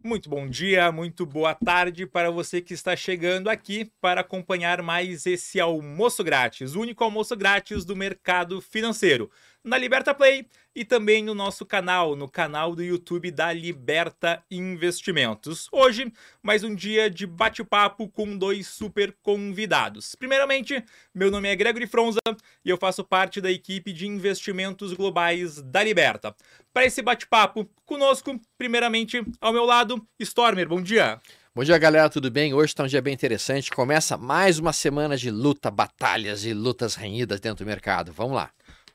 [0.00, 5.26] Muito bom dia, muito boa tarde para você que está chegando aqui para acompanhar mais
[5.26, 9.28] esse almoço grátis, o único almoço grátis do mercado financeiro
[9.64, 15.68] na Liberta Play e também no nosso canal, no canal do YouTube da Liberta Investimentos.
[15.70, 16.12] Hoje,
[16.42, 20.14] mais um dia de bate-papo com dois super convidados.
[20.16, 20.84] Primeiramente,
[21.14, 22.18] meu nome é Gregory Fronza
[22.64, 26.34] e eu faço parte da equipe de investimentos globais da Liberta.
[26.72, 31.20] Para esse bate-papo conosco, primeiramente, ao meu lado, Stormer, bom dia.
[31.54, 32.54] Bom dia, galera, tudo bem?
[32.54, 33.70] Hoje está um dia bem interessante.
[33.70, 38.10] Começa mais uma semana de luta, batalhas e lutas renhidas dentro do mercado.
[38.10, 38.50] Vamos lá.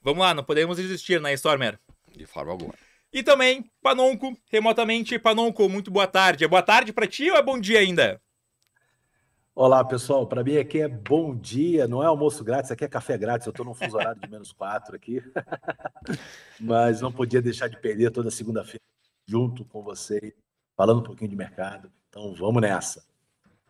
[0.08, 1.78] Vamos lá, não podemos desistir, né, Stormer?
[2.16, 2.74] De forma alguma.
[3.12, 5.20] E também, Panonco, remotamente.
[5.20, 6.46] Panonco, muito boa tarde.
[6.46, 8.18] É boa tarde para ti ou é bom dia ainda?
[9.54, 10.26] Olá, pessoal.
[10.26, 13.48] Para mim aqui é bom dia, não é almoço grátis, aqui é café grátis.
[13.48, 15.22] Eu estou num fuso horário de menos quatro aqui.
[16.58, 18.86] Mas não podia deixar de perder toda segunda-feira
[19.28, 20.32] junto com vocês,
[20.78, 21.92] falando um pouquinho de mercado.
[22.08, 23.06] Então vamos nessa.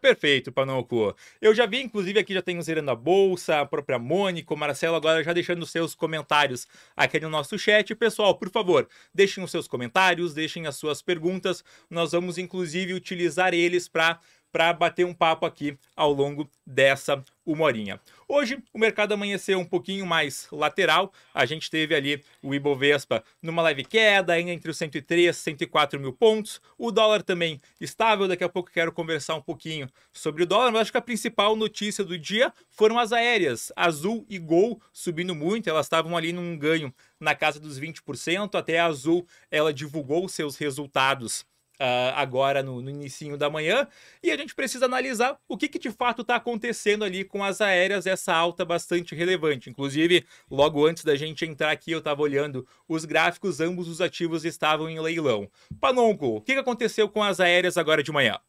[0.08, 1.13] Perfeito, Panoco.
[1.41, 4.58] Eu já vi, inclusive, aqui já tem o Zerando a Bolsa, a própria Mônica, o
[4.58, 7.94] Marcelo, agora já deixando seus comentários aqui no nosso chat.
[7.94, 11.61] Pessoal, por favor, deixem os seus comentários, deixem as suas perguntas.
[11.89, 14.17] Nós vamos, inclusive, utilizar eles para
[14.50, 18.00] para bater um papo aqui ao longo dessa uma horinha.
[18.30, 21.14] Hoje o mercado amanheceu um pouquinho mais lateral.
[21.33, 25.97] A gente teve ali o Ibovespa numa leve queda, ainda entre os 103 e 104
[25.97, 26.59] mil pontos.
[26.78, 28.28] O dólar também estável.
[28.28, 31.56] Daqui a pouco quero conversar um pouquinho sobre o dólar, mas acho que a principal
[31.56, 33.72] notícia do dia foram as aéreas.
[33.78, 38.56] Azul e Gol subindo muito, elas estavam ali num ganho na casa dos 20%.
[38.56, 41.46] Até a Azul ela divulgou seus resultados
[41.79, 43.88] Uh, agora no, no início da manhã
[44.23, 47.61] e a gente precisa analisar o que, que de fato está acontecendo ali com as
[47.61, 49.69] aéreas, essa alta bastante relevante.
[49.69, 54.43] Inclusive, logo antes da gente entrar aqui, eu estava olhando os gráficos, ambos os ativos
[54.43, 55.47] estavam em leilão.
[55.79, 58.39] Panonco, o que, que aconteceu com as aéreas agora de manhã?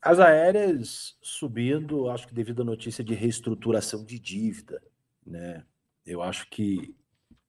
[0.00, 4.80] As aéreas subindo, acho que devido à notícia de reestruturação de dívida,
[5.26, 5.64] né?
[6.06, 6.94] Eu acho que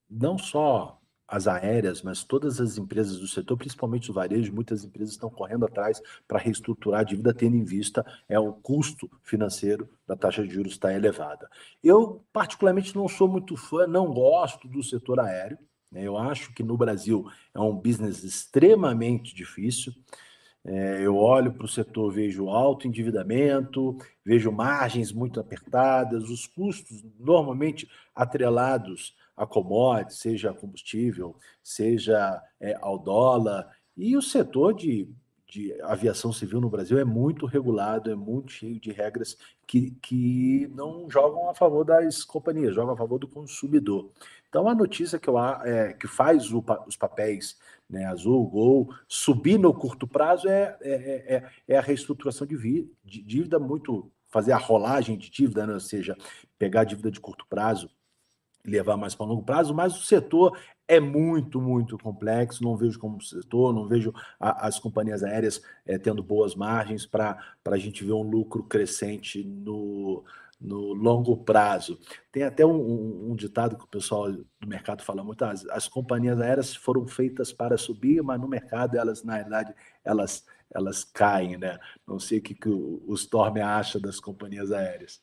[0.10, 5.14] não só as aéreas, mas todas as empresas do setor, principalmente o varejo, muitas empresas
[5.14, 10.16] estão correndo atrás para reestruturar a dívida, tendo em vista é o custo financeiro da
[10.16, 11.50] taxa de juros está elevada.
[11.84, 15.58] Eu, particularmente, não sou muito fã, não gosto do setor aéreo.
[15.92, 16.04] Né?
[16.04, 19.94] Eu acho que no Brasil é um business extremamente difícil.
[20.64, 27.04] É, eu olho para o setor, vejo alto endividamento, vejo margens muito apertadas, os custos
[27.20, 33.70] normalmente atrelados a commodities, seja combustível, seja é, ao dólar.
[33.98, 35.10] E o setor de,
[35.48, 39.38] de aviação civil no Brasil é muito regulado, é muito cheio de regras
[39.68, 44.12] que, que não jogam a favor das companhias, jogam a favor do consumidor.
[44.50, 47.58] Então, a notícia que, eu, é, que faz o, os papéis
[47.90, 52.56] né, azul, gol, subir no curto prazo é, é, é, é, é a reestruturação de,
[52.56, 56.18] vi, de dívida, muito fazer a rolagem de dívida, né, ou seja,
[56.58, 57.90] pegar dívida de curto prazo
[58.66, 62.64] levar mais para longo prazo, mas o setor é muito, muito complexo.
[62.64, 67.38] Não vejo como setor, não vejo a, as companhias aéreas é, tendo boas margens para
[67.66, 70.24] a gente ver um lucro crescente no,
[70.60, 72.00] no longo prazo.
[72.32, 75.88] Tem até um, um, um, ditado que o pessoal do mercado fala muito: as, as
[75.88, 81.58] companhias aéreas foram feitas para subir, mas no mercado elas, na realidade, elas, elas caem,
[81.58, 81.78] né?
[82.08, 85.22] Não sei o que, que o, o Storm acha das companhias aéreas.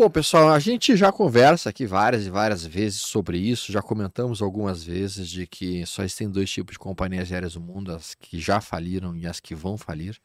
[0.00, 4.40] Bom, pessoal, a gente já conversa aqui várias e várias vezes sobre isso, já comentamos
[4.40, 8.40] algumas vezes de que só existem dois tipos de companhias aéreas no mundo, as que
[8.40, 10.16] já faliram e as que vão falir.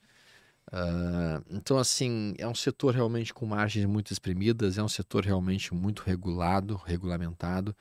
[0.72, 5.74] Uh, então, assim, é um setor realmente com margens muito exprimidas, é um setor realmente
[5.74, 7.75] muito regulado, regulamentado.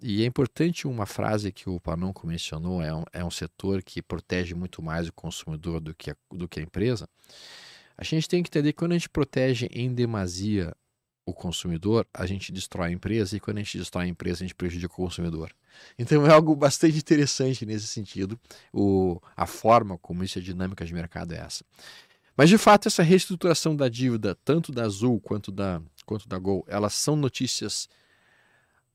[0.00, 4.02] E é importante uma frase que o Panonco mencionou: é um, é um setor que
[4.02, 7.08] protege muito mais o consumidor do que a, do que a empresa.
[7.96, 10.74] A gente tem que entender que quando a gente protege em demasia
[11.24, 14.46] o consumidor, a gente destrói a empresa, e quando a gente destrói a empresa, a
[14.46, 15.54] gente prejudica o consumidor.
[15.98, 18.38] Então é algo bastante interessante nesse sentido,
[18.72, 21.64] o, a forma como isso é dinâmica de mercado é essa.
[22.36, 26.64] Mas de fato, essa reestruturação da dívida, tanto da Azul quanto da, quanto da Gol,
[26.66, 27.88] elas são notícias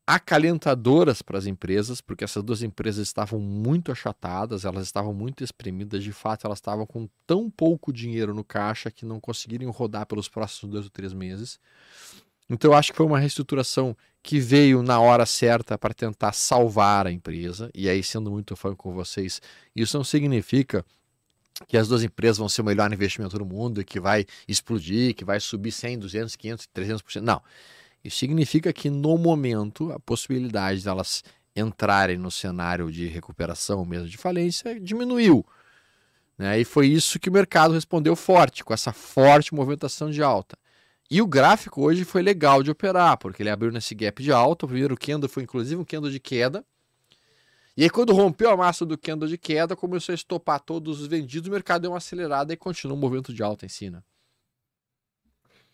[0.07, 6.01] acalentadoras para as empresas, porque essas duas empresas estavam muito achatadas, elas estavam muito espremidas,
[6.01, 10.29] de fato, elas estavam com tão pouco dinheiro no caixa que não conseguiriam rodar pelos
[10.29, 11.59] próximos dois ou três meses.
[12.49, 17.05] Então, eu acho que foi uma reestruturação que veio na hora certa para tentar salvar
[17.05, 17.69] a empresa.
[17.75, 19.41] E aí, sendo muito fã com vocês,
[19.75, 20.85] isso não significa
[21.67, 25.13] que as duas empresas vão ser o melhor investimento do mundo e que vai explodir,
[25.15, 27.21] que vai subir 100, 200, 500, 300%.
[27.21, 27.41] Não.
[28.03, 31.23] Isso significa que no momento a possibilidade delas
[31.55, 35.45] entrarem no cenário de recuperação, mesmo de falência, diminuiu.
[36.37, 36.59] Né?
[36.59, 40.57] E foi isso que o mercado respondeu forte, com essa forte movimentação de alta.
[41.09, 44.65] E o gráfico hoje foi legal de operar, porque ele abriu nesse gap de alta.
[44.65, 46.65] O primeiro candle foi inclusive um candle de queda.
[47.77, 51.07] E aí, quando rompeu a massa do candle de queda, começou a estopar todos os
[51.07, 53.89] vendidos, o mercado deu uma acelerada e continuou um movimento de alta em si.
[53.89, 54.01] Né?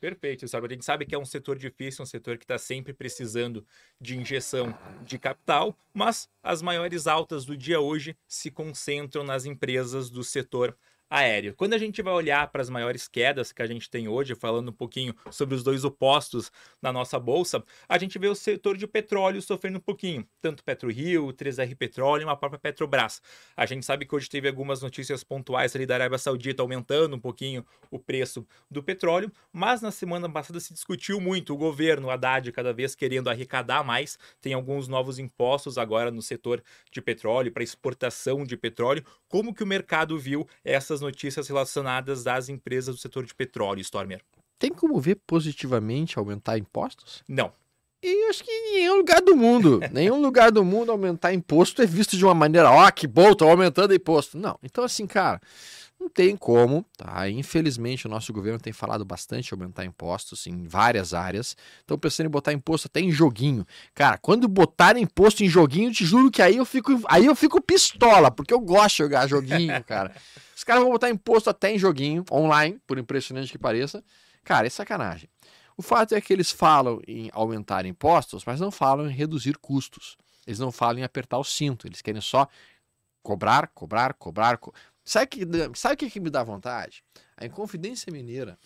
[0.03, 0.67] Perfeito, sabe?
[0.67, 3.65] A gente sabe que é um setor difícil, um setor que está sempre precisando
[4.01, 10.09] de injeção de capital, mas as maiores altas do dia hoje se concentram nas empresas
[10.09, 10.77] do setor
[11.13, 11.53] aéreo.
[11.55, 14.69] Quando a gente vai olhar para as maiores quedas que a gente tem hoje, falando
[14.69, 16.51] um pouquinho sobre os dois opostos
[16.81, 21.27] na nossa bolsa, a gente vê o setor de petróleo sofrendo um pouquinho, tanto PetroRio,
[21.27, 23.21] 3R Petróleo e a própria Petrobras.
[23.55, 27.19] A gente sabe que hoje teve algumas notícias pontuais ali da Arábia Saudita aumentando um
[27.19, 32.51] pouquinho o preço do petróleo, mas na semana passada se discutiu muito o governo Haddad
[32.51, 37.61] cada vez querendo arrecadar mais, tem alguns novos impostos agora no setor de petróleo para
[37.61, 39.03] exportação de petróleo.
[39.27, 44.21] Como que o mercado viu essas notícias relacionadas das empresas do setor de petróleo, Stormer.
[44.57, 47.23] Tem como ver positivamente aumentar impostos?
[47.27, 47.51] Não.
[48.01, 51.85] E acho que em nenhum lugar do mundo, nenhum lugar do mundo aumentar imposto é
[51.85, 54.37] visto de uma maneira, ó, oh, que bom, tô aumentando imposto.
[54.37, 54.57] Não.
[54.63, 55.39] Então, assim, cara,
[56.03, 57.29] não tem como, tá?
[57.29, 61.55] Infelizmente, o nosso governo tem falado bastante aumentar impostos em várias áreas.
[61.79, 63.65] Estão pensando em botar imposto até em joguinho.
[63.95, 67.61] Cara, quando botar imposto em joguinho, te juro que aí eu fico, aí eu fico
[67.61, 70.13] pistola, porque eu gosto de jogar joguinho, cara.
[70.55, 74.03] Os caras vão botar imposto até em joguinho, online, por impressionante que pareça.
[74.43, 75.29] Cara, é sacanagem.
[75.77, 80.17] O fato é que eles falam em aumentar impostos, mas não falam em reduzir custos.
[80.45, 81.87] Eles não falam em apertar o cinto.
[81.87, 82.47] Eles querem só
[83.23, 84.57] cobrar, cobrar, cobrar.
[84.57, 84.73] Co...
[85.03, 87.03] Sabe o que, sabe que, que me dá vontade?
[87.37, 88.57] A Inconfidência Mineira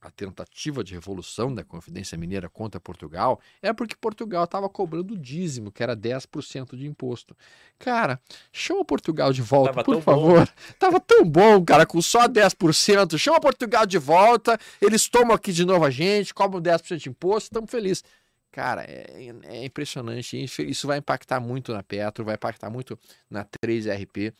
[0.00, 5.72] a tentativa de revolução da Confidência Mineira contra Portugal é porque Portugal estava cobrando dízimo,
[5.72, 7.36] que era 10% de imposto.
[7.78, 8.20] Cara,
[8.52, 10.46] chama Portugal de volta, tava por favor.
[10.46, 10.52] Bom.
[10.78, 13.18] Tava tão bom, cara, com só 10%.
[13.18, 17.48] Chama Portugal de volta, eles tomam aqui de novo a gente, cobram 10% de imposto,
[17.48, 18.04] estamos felizes.
[18.50, 20.36] Cara, é, é, impressionante.
[20.42, 22.98] Isso vai impactar muito na Petro, vai impactar muito
[23.28, 24.32] na 3RP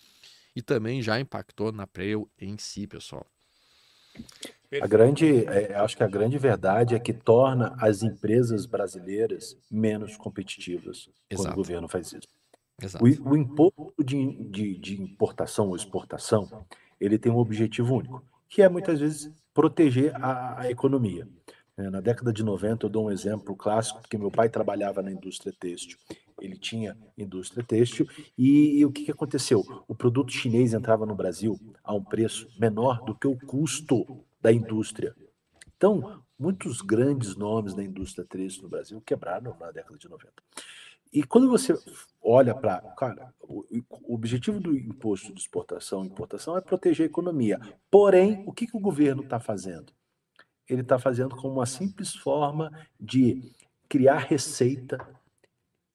[0.59, 3.25] e também já impactou na Preu em si, pessoal.
[4.83, 10.17] A grande, é, acho que a grande verdade é que torna as empresas brasileiras menos
[10.17, 11.45] competitivas Exato.
[11.45, 12.27] quando o governo faz isso.
[13.01, 16.67] O, o, imposto de, de, de, importação ou exportação,
[17.01, 21.29] ele tem um objetivo único, que é muitas vezes proteger a, a economia.
[21.77, 25.13] É, na década de 90, eu dou um exemplo clássico, porque meu pai trabalhava na
[25.13, 25.97] indústria têxtil.
[26.41, 28.07] Ele tinha indústria têxtil
[28.37, 29.65] e, e o que, que aconteceu?
[29.87, 34.53] O produto chinês entrava no Brasil a um preço menor do que o custo da
[34.53, 35.15] indústria.
[35.77, 40.33] Então, muitos grandes nomes da indústria têxtil no Brasil quebraram na década de 90.
[41.13, 41.75] E quando você
[42.23, 42.81] olha para.
[42.97, 43.65] Cara, o,
[44.15, 47.61] objetivo do imposto de exportação e importação é proteger a economia.
[47.91, 49.93] Porém, o que, que o governo está fazendo?
[50.69, 53.53] Ele está fazendo como uma simples forma de
[53.89, 54.99] criar receita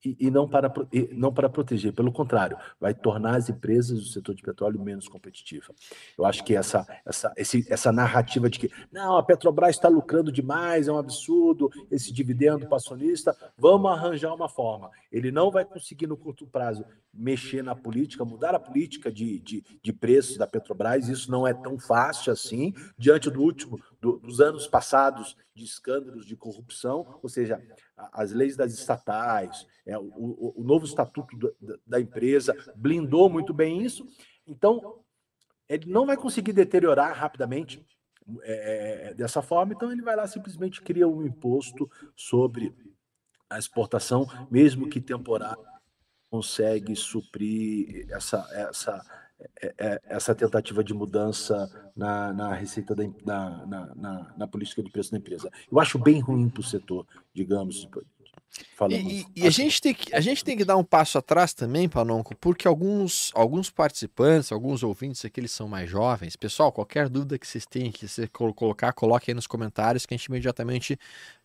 [0.03, 4.05] e, e, não, para, e não para proteger, pelo contrário, vai tornar as empresas do
[4.05, 5.69] setor de petróleo menos competitivas.
[6.17, 10.31] Eu acho que essa, essa, esse, essa narrativa de que não, a Petrobras está lucrando
[10.31, 14.91] demais, é um absurdo, esse dividendo passionista, vamos arranjar uma forma.
[15.11, 19.63] Ele não vai conseguir no curto prazo mexer na política, mudar a política de, de,
[19.81, 24.41] de preços da Petrobras, isso não é tão fácil assim, diante do último, do, dos
[24.41, 27.63] anos passados de escândalos de corrupção, ou seja,
[28.11, 33.53] as leis das estatais, é, o, o, o, novo estatuto da, da empresa blindou muito
[33.53, 34.05] bem isso,
[34.45, 34.99] então
[35.69, 37.81] ele não vai conseguir deteriorar rapidamente
[38.41, 42.75] é, é dessa forma, então ele vai lá simplesmente cria um imposto sobre
[43.49, 45.63] a exportação, mesmo que temporário
[46.29, 49.22] consegue suprir essa, essa, é, é,
[50.05, 55.17] essa tentativa de mudança na, na receita da, na, na, na, política de preço da
[55.17, 55.49] empresa.
[55.71, 57.87] Eu acho bem ruim para o setor, digamos.
[58.91, 61.89] E, e, a, gente tem que, a gente tem que dar um passo atrás também,
[61.89, 66.35] Panonco, porque alguns, alguns participantes, alguns ouvintes aqui, eles são mais jovens.
[66.35, 70.17] Pessoal, qualquer dúvida que vocês tenham que você colocar, coloque aí nos comentários que a
[70.17, 70.99] gente imediatamente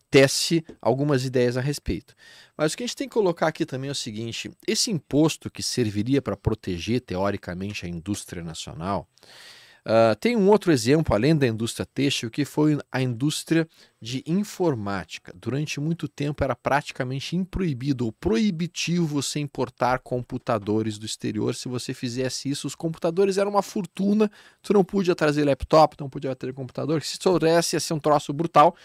[0.09, 2.15] teste algumas ideias a respeito.
[2.57, 5.49] Mas o que a gente tem que colocar aqui também é o seguinte: esse imposto
[5.49, 9.07] que serviria para proteger teoricamente a indústria nacional,
[9.85, 13.67] Uh, tem um outro exemplo, além da indústria têxtil, que foi a indústria
[14.01, 15.33] de informática.
[15.35, 21.55] Durante muito tempo era praticamente improibido ou proibitivo você importar computadores do exterior.
[21.55, 24.29] Se você fizesse isso, os computadores eram uma fortuna,
[24.61, 27.01] tu não podia trazer laptop, não podia ter computador.
[27.01, 28.75] Se soubesse, ia ser um troço brutal.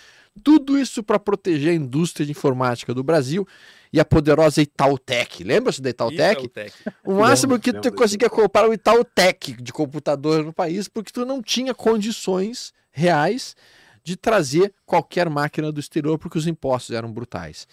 [0.42, 3.46] Tudo isso para proteger a indústria de informática do Brasil.
[3.94, 5.44] E a poderosa Itautec.
[5.44, 6.42] Lembra-se da Itautec?
[6.42, 6.74] Itautec.
[7.04, 11.40] O máximo que tu conseguia comprar o Itautec de computador no país, porque tu não
[11.40, 13.54] tinha condições reais
[14.02, 17.68] de trazer qualquer máquina do exterior, porque os impostos eram brutais.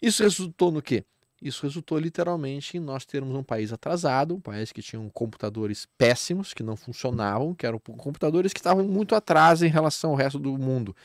[0.00, 1.04] Isso resultou no quê?
[1.42, 6.54] Isso resultou literalmente em nós termos um país atrasado, um país que tinha computadores péssimos,
[6.54, 10.56] que não funcionavam, que eram computadores que estavam muito atrás em relação ao resto do
[10.56, 10.96] mundo.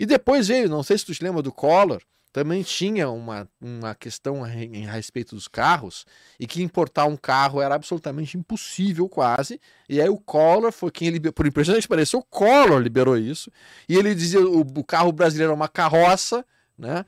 [0.00, 2.02] E depois veio, não sei se tu te lembra do Collor,
[2.34, 6.04] também tinha uma, uma questão a, em, respeito dos carros,
[6.38, 11.10] e que importar um carro era absolutamente impossível quase, e aí o Collor foi quem
[11.10, 13.52] liberou, por impressionante que pareça, o Collor liberou isso,
[13.88, 16.44] e ele dizia o, o carro brasileiro é uma carroça,
[16.76, 17.06] né?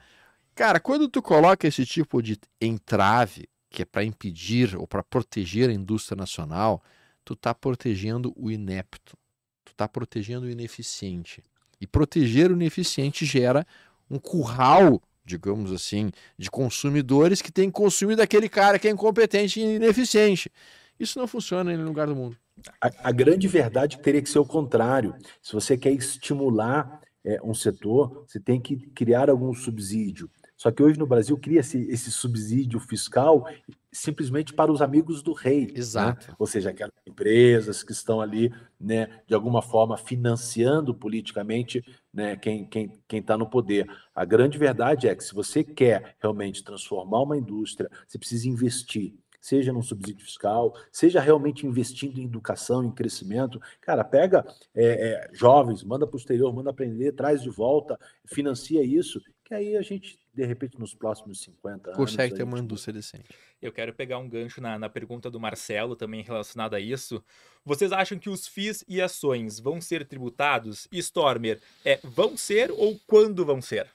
[0.55, 5.69] Cara, quando tu coloca esse tipo de entrave, que é para impedir ou para proteger
[5.69, 6.81] a indústria nacional,
[7.25, 9.19] tu está protegendo o inepto,
[9.65, 11.43] tu está protegendo o ineficiente.
[11.81, 13.67] E proteger o ineficiente gera
[14.09, 19.75] um curral, digamos assim, de consumidores que tem consumido aquele cara que é incompetente e
[19.75, 20.51] ineficiente.
[20.99, 22.37] Isso não funciona em nenhum lugar do mundo.
[22.81, 25.15] A, a grande verdade teria que ser o contrário.
[25.43, 30.31] Se você quer estimular é, um setor, você tem que criar algum subsídio.
[30.57, 33.47] Só que hoje no Brasil cria-se esse subsídio fiscal
[33.93, 35.67] simplesmente para os amigos do rei.
[35.67, 35.73] Né?
[35.77, 36.29] Exato.
[36.29, 36.35] Né?
[36.39, 42.63] Ou seja, aquelas empresas que estão ali, né, de alguma forma, financiando politicamente né, quem
[42.63, 43.87] está quem, quem tá no poder.
[44.15, 49.15] A grande verdade é que se você quer realmente transformar uma indústria, você precisa investir
[49.47, 53.61] seja num subsídio fiscal, seja realmente investindo em educação, em crescimento.
[53.81, 54.45] Cara, pega
[54.75, 59.55] é, é, jovens, manda para o exterior, manda aprender, traz de volta, financia isso, que
[59.55, 61.97] aí a gente de repente, nos próximos 50 anos.
[61.97, 63.25] Consegue ter uma indústria decente.
[63.61, 67.25] Eu quero pegar um gancho na, na pergunta do Marcelo, também relacionada a isso.
[67.65, 70.87] Vocês acham que os FIIs e ações vão ser tributados?
[70.93, 73.89] Stormer, é, vão ser ou quando vão ser?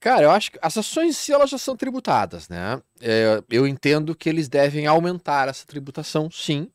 [0.00, 2.82] Cara, eu acho que as ações si elas já são tributadas, né?
[3.00, 6.68] É, eu entendo que eles devem aumentar essa tributação, sim.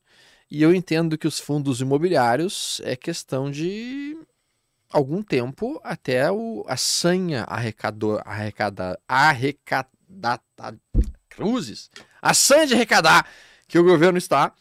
[0.50, 4.18] E eu entendo que os fundos imobiliários é questão de
[4.90, 10.42] algum tempo até o, a sanha arrecador, arrecada, arrecadada,
[11.30, 11.90] cruzes,
[12.22, 13.28] a sanha de arrecadar
[13.68, 14.54] que o governo está,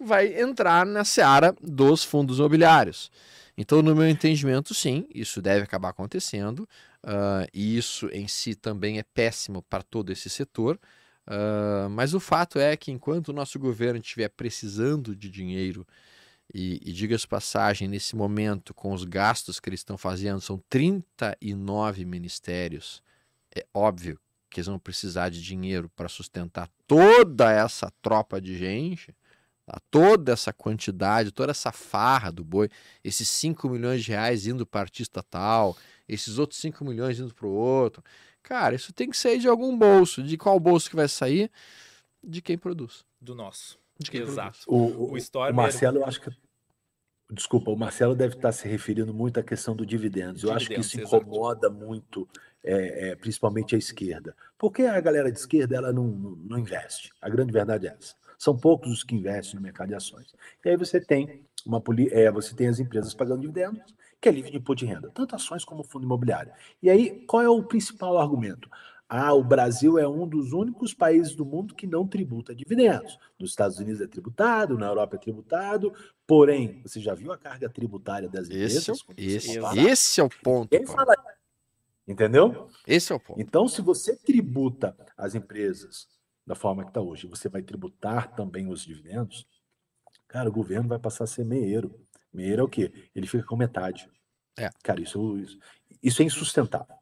[0.00, 3.10] vai entrar na seara dos fundos imobiliários.
[3.56, 6.60] Então, no meu entendimento, sim, isso deve acabar acontecendo,
[7.04, 10.78] uh, e isso em si também é péssimo para todo esse setor.
[11.26, 15.86] Uh, mas o fato é que enquanto o nosso governo estiver precisando de dinheiro
[16.54, 22.04] e, e diga-se passagem, nesse momento, com os gastos que eles estão fazendo, são 39
[22.04, 23.02] ministérios.
[23.52, 29.12] É óbvio que eles vão precisar de dinheiro para sustentar toda essa tropa de gente,
[29.66, 29.80] tá?
[29.90, 32.70] toda essa quantidade, toda essa farra do boi,
[33.02, 35.76] esses 5 milhões de reais indo para artista tal,
[36.08, 38.00] esses outros 5 milhões indo para o outro.
[38.44, 40.22] Cara, isso tem que sair de algum bolso.
[40.22, 41.50] De qual bolso que vai sair?
[42.22, 43.04] De quem produz.
[43.20, 43.76] Do nosso.
[44.12, 44.58] Exato.
[44.66, 45.52] O, o, o, Stormer...
[45.52, 46.30] o Marcelo, eu acho que.
[47.30, 50.42] Desculpa, o Marcelo deve estar se referindo muito à questão do dividendos.
[50.42, 52.28] Eu acho que isso incomoda muito,
[52.62, 54.36] é, é, principalmente a esquerda.
[54.58, 57.12] Porque a galera de esquerda ela não, não, não, investe.
[57.20, 58.14] A grande verdade é essa.
[58.38, 60.34] São poucos os que investem no mercado de ações.
[60.64, 64.50] E aí você tem uma é, você tem as empresas pagando dividendos, que é livre
[64.50, 66.52] de imposto de renda, tanto ações como fundo imobiliário.
[66.82, 68.68] E aí, qual é o principal argumento?
[69.16, 73.16] Ah, o Brasil é um dos únicos países do mundo que não tributa dividendos.
[73.38, 75.94] Nos Estados Unidos é tributado, na Europa é tributado,
[76.26, 78.88] porém, você já viu a carga tributária das empresas?
[79.16, 80.68] Esse, esse, esse é o ponto.
[80.68, 81.14] Quem fala
[82.08, 82.68] Entendeu?
[82.84, 83.40] Esse é o ponto.
[83.40, 86.08] Então, se você tributa as empresas
[86.44, 89.46] da forma que está hoje, você vai tributar também os dividendos,
[90.26, 92.04] cara, o governo vai passar a ser meieiro.
[92.32, 92.92] Meieiro é o quê?
[93.14, 94.10] Ele fica com metade.
[94.58, 94.70] É.
[94.82, 95.58] Cara, isso, isso,
[96.02, 96.96] isso é insustentável.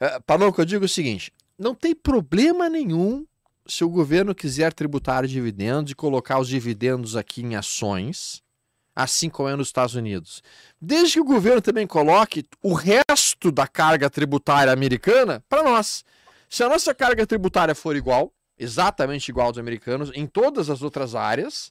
[0.00, 3.26] Uh, Palouco, eu digo o seguinte: não tem problema nenhum
[3.66, 8.42] se o governo quiser tributar dividendos e colocar os dividendos aqui em ações,
[8.96, 10.42] assim como é nos Estados Unidos.
[10.80, 16.02] Desde que o governo também coloque o resto da carga tributária americana para nós.
[16.48, 21.14] Se a nossa carga tributária for igual, exatamente igual aos americanos, em todas as outras
[21.14, 21.70] áreas,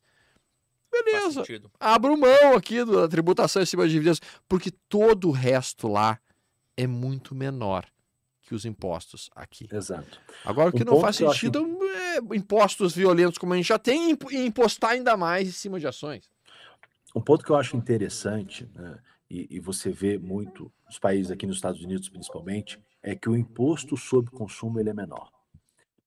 [0.91, 1.43] beleza.
[1.79, 6.19] Abro mão aqui da tributação em cima de dividendos, porque todo o resto lá
[6.77, 7.87] é muito menor
[8.49, 9.69] que os impostos aqui.
[9.71, 10.19] Exato.
[10.43, 12.31] Agora, o que um não faz sentido acho...
[12.31, 15.85] é impostos violentos como a gente já tem e impostar ainda mais em cima de
[15.85, 16.27] ações.
[17.15, 18.97] Um ponto que eu acho interessante, né,
[19.29, 23.35] e, e, você vê muito nos países aqui nos Estados Unidos principalmente, é que o
[23.35, 25.29] imposto sobre consumo ele é menor.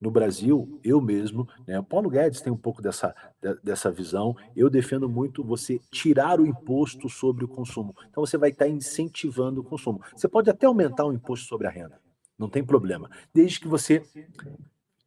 [0.01, 3.15] No Brasil, eu mesmo, né, o Paulo Guedes tem um pouco dessa,
[3.63, 7.95] dessa visão, eu defendo muito você tirar o imposto sobre o consumo.
[8.11, 10.03] Então você vai estar incentivando o consumo.
[10.17, 12.01] Você pode até aumentar o imposto sobre a renda,
[12.43, 13.09] não tem problema.
[13.33, 14.03] Desde que você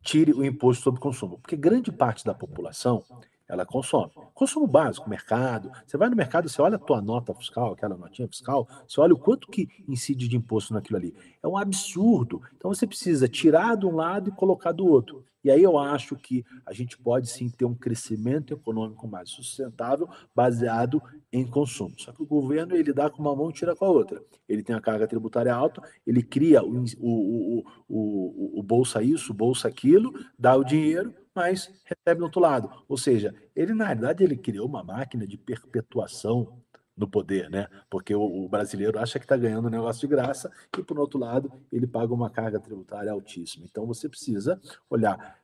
[0.02, 3.04] tire o imposto sobre consumo, porque grande parte da população
[3.48, 4.12] ela consome.
[4.34, 5.72] Consumo básico, mercado.
[5.86, 9.14] Você vai no mercado, você olha a tua nota fiscal, aquela notinha fiscal, você olha
[9.14, 11.14] o quanto que incide de imposto naquilo ali.
[11.46, 12.42] É um absurdo.
[12.58, 15.24] Então você precisa tirar de um lado e colocar do outro.
[15.44, 20.10] E aí eu acho que a gente pode sim ter um crescimento econômico mais sustentável
[20.36, 21.00] baseado
[21.32, 21.94] em consumo.
[22.00, 24.24] Só que o governo ele dá com uma mão e tira com a outra.
[24.50, 29.32] Ele tem a carga tributária alta, ele cria o, o, o, o, o bolsa isso,
[29.32, 32.72] bolsa aquilo, dá o dinheiro, mas recebe do outro lado.
[32.88, 36.60] Ou seja, ele, na realidade, ele criou uma máquina de perpetuação
[36.96, 37.68] no poder, né?
[37.90, 41.20] Porque o, o brasileiro acha que está ganhando um negócio de graça e, por outro
[41.20, 43.66] lado, ele paga uma carga tributária altíssima.
[43.66, 44.60] Então, você precisa
[44.90, 45.40] olhar.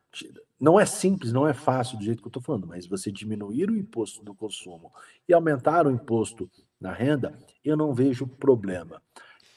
[0.59, 3.69] Não é simples, não é fácil do jeito que eu estou falando, mas você diminuir
[3.69, 4.93] o imposto do consumo
[5.27, 9.01] e aumentar o imposto na renda, eu não vejo problema.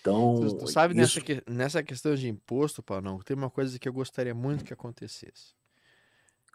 [0.01, 1.19] Então, tu, tu sabe isso...
[1.19, 5.55] nessa, nessa questão de imposto, Paulo, tem uma coisa que eu gostaria muito que acontecesse.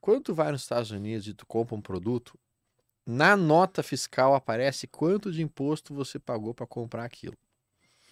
[0.02, 2.38] Quando tu vai nos Estados Unidos e tu compra um produto,
[3.12, 7.36] na nota fiscal aparece quanto de imposto você pagou para comprar aquilo.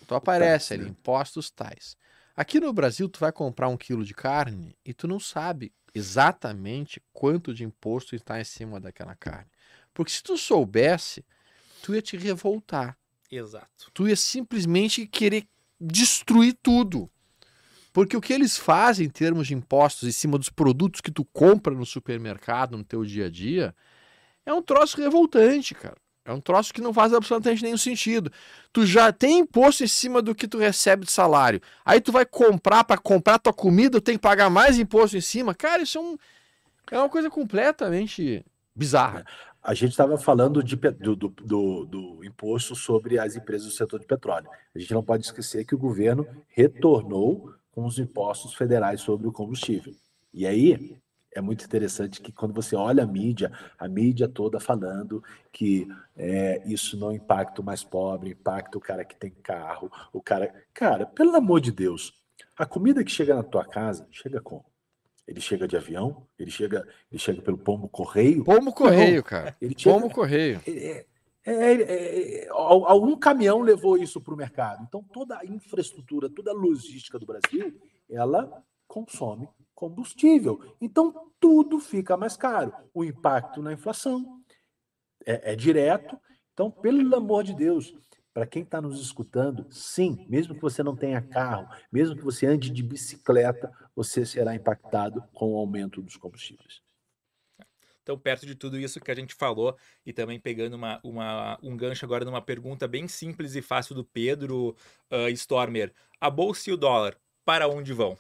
[0.02, 1.96] Então aparece ali, impostos tais.
[2.36, 7.00] Aqui no Brasil, tu vai comprar um quilo de carne e tu não sabe exatamente
[7.14, 9.52] quanto de imposto está em cima daquela carne.
[9.94, 11.24] Porque se tu soubesse,
[11.84, 12.98] tu ia te revoltar.
[13.30, 13.92] Exato.
[13.94, 15.48] Tu ia simplesmente querer
[15.80, 17.08] destruir tudo.
[17.94, 21.24] Porque o que eles fazem em termos de impostos em cima dos produtos que tu
[21.24, 23.76] compra no supermercado, no teu dia a dia,
[24.48, 25.98] é um troço revoltante, cara.
[26.24, 28.32] É um troço que não faz absolutamente nenhum sentido.
[28.72, 31.62] Tu já tem imposto em cima do que tu recebe de salário.
[31.86, 35.22] Aí tu vai comprar para comprar tua comida, tu tem que pagar mais imposto em
[35.22, 35.54] cima.
[35.54, 36.18] Cara, isso é, um,
[36.92, 39.26] é uma coisa completamente bizarra.
[39.62, 44.00] A gente estava falando de, do, do, do, do, imposto sobre as empresas do setor
[44.00, 44.50] de petróleo.
[44.74, 49.32] A gente não pode esquecer que o governo retornou com os impostos federais sobre o
[49.32, 49.94] combustível.
[50.34, 50.98] E aí
[51.34, 56.62] é muito interessante que quando você olha a mídia, a mídia toda falando que é,
[56.66, 60.54] isso não impacta o mais pobre, impacta o cara que tem carro, o cara.
[60.74, 62.14] Cara, pelo amor de Deus,
[62.58, 64.64] a comida que chega na tua casa chega com.
[65.28, 68.46] Ele chega de avião, ele chega, ele chega pelo pombo correio.
[68.46, 69.56] Pombo correio, não, cara.
[69.62, 70.62] Ele chega, pombo correio.
[70.66, 71.06] É,
[71.46, 74.86] é, é, é, algum caminhão levou isso para o mercado.
[74.88, 77.78] Então, toda a infraestrutura, toda a logística do Brasil,
[78.10, 80.60] ela consome combustível.
[80.82, 82.74] Então, tudo fica mais caro.
[82.92, 84.42] O impacto na inflação
[85.24, 86.20] é, é direto.
[86.52, 87.94] Então, pelo amor de Deus,
[88.34, 92.48] para quem está nos escutando, sim, mesmo que você não tenha carro, mesmo que você
[92.48, 96.82] ande de bicicleta, você será impactado com o aumento dos combustíveis.
[98.02, 101.78] Então, perto de tudo isso que a gente falou, e também pegando uma, uma, um
[101.78, 104.76] gancho agora numa pergunta bem simples e fácil do Pedro
[105.12, 108.18] uh, Stormer: a bolsa e o dólar, para onde vão?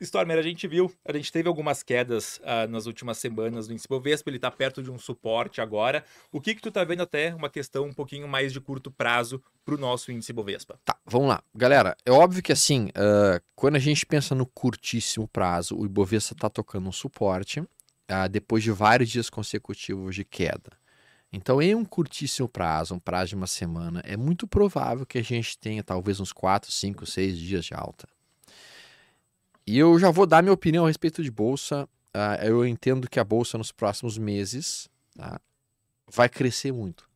[0.00, 3.86] Stormer, a gente viu, a gente teve algumas quedas uh, nas últimas semanas no índice
[3.88, 6.04] Bovespa, ele está perto de um suporte agora.
[6.32, 9.42] O que que tu está vendo até uma questão um pouquinho mais de curto prazo
[9.64, 10.80] para o nosso índice Bovespa?
[10.84, 11.42] Tá, vamos lá.
[11.54, 16.34] Galera, é óbvio que assim, uh, quando a gente pensa no curtíssimo prazo, o Ibovespa
[16.34, 17.62] está tocando um suporte,
[18.08, 20.72] ah, depois de vários dias consecutivos de queda.
[21.32, 25.22] Então, em um curtíssimo prazo, um prazo de uma semana, é muito provável que a
[25.22, 28.08] gente tenha talvez uns 4, 5, 6 dias de alta.
[29.70, 31.88] E eu já vou dar minha opinião a respeito de bolsa.
[32.12, 35.40] Uh, eu entendo que a bolsa nos próximos meses tá,
[36.08, 37.08] vai crescer muito.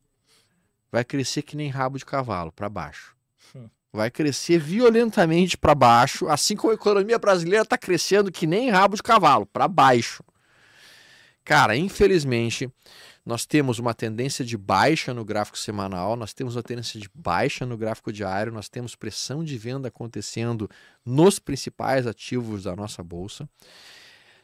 [0.89, 3.13] Vai crescer que nem rabo de cavalo, para baixo.
[3.53, 3.67] Hum.
[3.91, 8.95] Vai crescer violentamente para baixo, assim como a economia brasileira está crescendo que nem rabo
[8.95, 10.23] de cavalo, para baixo.
[11.43, 12.71] Cara, infelizmente,
[13.25, 17.65] nós temos uma tendência de baixa no gráfico semanal, nós temos uma tendência de baixa
[17.65, 20.69] no gráfico diário, nós temos pressão de venda acontecendo
[21.03, 23.49] nos principais ativos da nossa bolsa.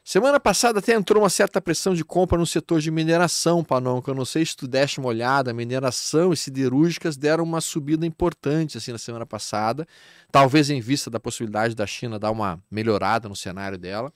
[0.04, 4.10] Semana passada até entrou uma certa pressão de compra no setor de mineração, Panon, que
[4.10, 8.80] eu não sei se tu deste uma olhada, mineração e siderúrgicas deram uma subida importante
[8.80, 9.88] assim na semana passada,
[10.32, 14.12] talvez em vista da possibilidade da China dar uma melhorada no cenário dela.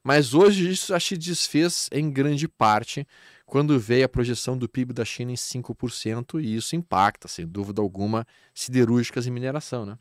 [0.00, 3.04] Mas hoje isso acho que desfez em grande parte
[3.46, 7.80] quando veio a projeção do PIB da China em 5%, e isso impacta, sem dúvida
[7.80, 9.96] alguma, siderúrgicas e mineração, né?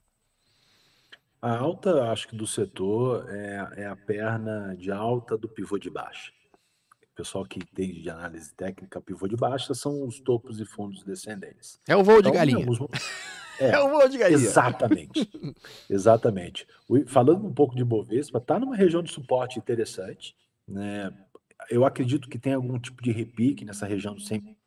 [1.40, 5.92] A alta, acho que do setor é, é a perna de alta do pivô de
[5.92, 6.32] baixa.
[7.04, 11.04] O pessoal que entende de análise técnica, pivô de baixa são os topos e fundos
[11.04, 11.80] descendentes.
[11.88, 12.66] É o voo então, de galinha.
[13.58, 14.38] É, é o voo de galinha.
[14.38, 15.32] Exatamente.
[15.90, 16.68] exatamente.
[17.08, 20.36] Falando um pouco de Bovespa, está numa região de suporte interessante.
[20.68, 21.10] Né?
[21.70, 24.58] Eu acredito que tem algum tipo de repique nessa região do 100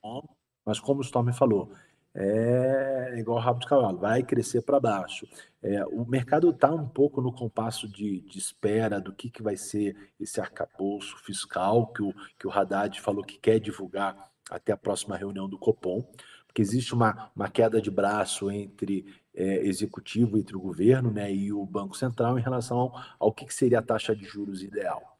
[0.64, 1.72] mas como o Storm falou,
[2.14, 5.26] é igual rabo de cavalo, vai crescer para baixo.
[5.62, 9.56] É, o mercado está um pouco no compasso de, de espera do que, que vai
[9.56, 14.76] ser esse arcabouço fiscal que o, que o Haddad falou que quer divulgar até a
[14.76, 16.02] próxima reunião do Copom,
[16.46, 21.52] porque existe uma, uma queda de braço entre é, executivo, entre o governo né, e
[21.52, 25.17] o Banco Central em relação ao, ao que, que seria a taxa de juros ideal.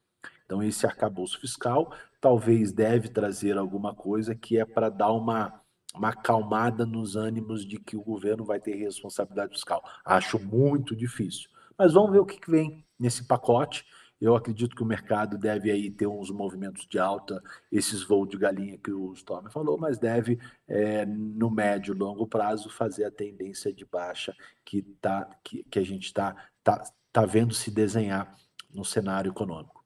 [0.49, 5.61] Então, esse arcabouço fiscal talvez deve trazer alguma coisa que é para dar uma
[5.95, 9.83] uma acalmada nos ânimos de que o governo vai ter responsabilidade fiscal.
[10.05, 11.51] Acho muito difícil.
[11.77, 13.85] Mas vamos ver o que, vem nesse pacote.
[14.21, 18.37] Eu acredito que o mercado deve aí ter uns movimentos de alta, esses voos de
[18.37, 23.11] galinha que o Storm falou, mas deve, é, no médio e longo prazo, fazer a
[23.11, 24.35] tendência de baixa
[24.65, 26.35] que, tá, que, que a gente está
[26.65, 26.83] tá,
[27.13, 28.35] tá vendo se desenhar
[28.73, 29.78] no cenário econômico.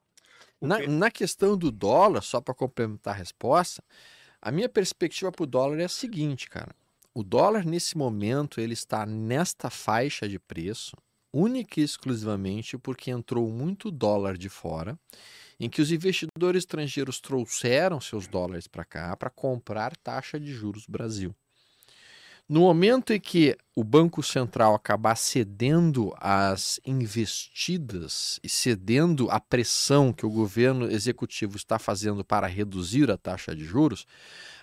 [0.62, 3.83] Na, na questão do dólar, só para complementar a resposta,
[4.40, 6.75] a minha perspectiva para o dólar é a seguinte, cara.
[7.14, 10.96] O dólar nesse momento ele está nesta faixa de preço
[11.33, 14.98] única e exclusivamente porque entrou muito dólar de fora,
[15.59, 20.87] em que os investidores estrangeiros trouxeram seus dólares para cá para comprar taxa de juros
[20.87, 21.35] Brasil.
[22.48, 30.12] No momento em que o Banco Central acabar cedendo às investidas e cedendo à pressão
[30.12, 34.07] que o governo executivo está fazendo para reduzir a taxa de juros,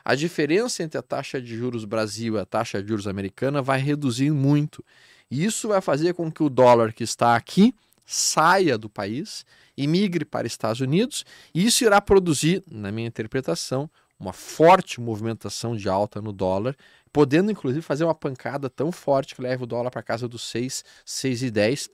[0.04, 3.80] a diferença entre a taxa de juros Brasil e a taxa de juros americana vai
[3.80, 4.84] reduzir muito.
[5.32, 7.74] E isso vai fazer com que o dólar que está aqui
[8.06, 9.46] saia do país
[9.78, 13.90] e migre para Estados Unidos, e isso irá produzir, na minha interpretação,
[14.20, 16.76] uma forte movimentação de alta no dólar,
[17.12, 20.84] podendo inclusive fazer uma pancada tão forte que leva o dólar para casa dos 6,
[21.06, 21.90] 6 e 10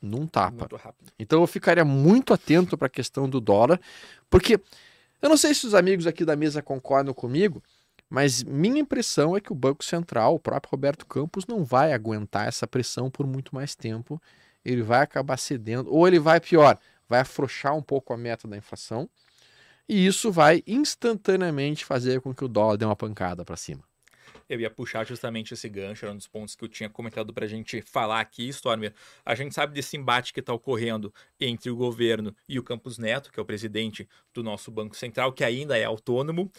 [0.00, 0.68] num tapa.
[1.18, 3.80] Então eu ficaria muito atento para a questão do dólar,
[4.30, 4.60] porque
[5.20, 7.62] eu não sei se os amigos aqui da mesa concordam comigo,
[8.08, 12.46] mas minha impressão é que o Banco Central, o próprio Roberto Campos, não vai aguentar
[12.46, 14.20] essa pressão por muito mais tempo.
[14.64, 18.56] Ele vai acabar cedendo, ou ele vai pior, vai afrouxar um pouco a meta da
[18.56, 19.08] inflação,
[19.88, 23.82] e isso vai instantaneamente fazer com que o dólar dê uma pancada para cima.
[24.48, 27.44] Eu ia puxar justamente esse gancho, era um dos pontos que eu tinha comentado para
[27.44, 28.94] a gente falar aqui, Stormer.
[29.24, 33.32] A gente sabe desse embate que está ocorrendo entre o governo e o Campos Neto,
[33.32, 36.50] que é o presidente do nosso Banco Central, que ainda é autônomo.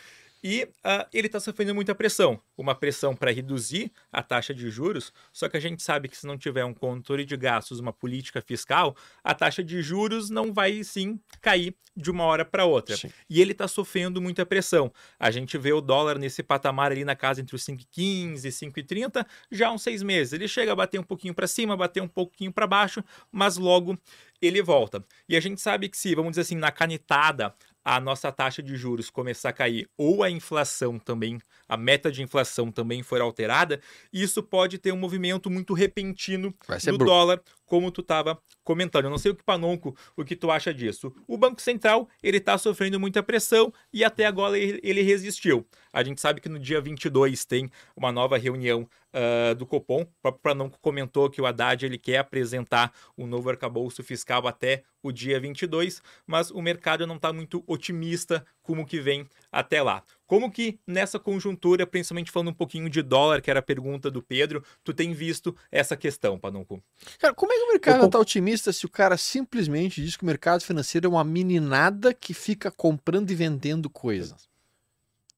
[0.43, 5.12] E uh, ele está sofrendo muita pressão, uma pressão para reduzir a taxa de juros.
[5.32, 8.41] Só que a gente sabe que se não tiver um controle de gastos, uma política
[8.41, 12.95] fiscal, a taxa de juros não vai sim cair de uma hora para outra.
[12.95, 13.10] Sim.
[13.28, 14.93] E ele está sofrendo muita pressão.
[15.19, 19.26] A gente vê o dólar nesse patamar ali na casa entre os 5,15 e 5,30
[19.52, 20.34] já há uns seis meses.
[20.34, 23.97] Ele chega a bater um pouquinho para cima, bater um pouquinho para baixo, mas logo
[24.41, 25.04] ele volta.
[25.28, 27.54] E a gente sabe que se, vamos dizer assim, na canetada,
[27.88, 32.21] a nossa taxa de juros começar a cair ou a inflação também, a meta de
[32.21, 33.80] inflação também for alterada,
[34.12, 36.54] isso pode ter um movimento muito repentino
[36.91, 39.06] do dólar, como tu estava comentando.
[39.06, 41.13] Eu não sei o que Panonco, o que tu acha disso.
[41.27, 45.67] O Banco Central, ele está sofrendo muita pressão e até agora ele, resistiu.
[45.93, 50.01] A gente sabe que no dia 22 tem uma nova reunião uh, do Copom.
[50.01, 54.84] O próprio Panonco comentou que o Haddad ele quer apresentar um novo arcabouço fiscal até
[55.03, 60.03] o dia 22, mas o mercado não está muito otimista como que vem até lá.
[60.28, 64.22] Como que nessa conjuntura, principalmente falando um pouquinho de dólar, que era a pergunta do
[64.22, 66.84] Pedro, tu tem visto essa questão, Panonco?
[67.18, 70.26] Cara, como é que o mercado está otimista se o cara simplesmente diz que o
[70.26, 74.50] mercado financeiro é uma meninada que fica comprando e vendendo coisas?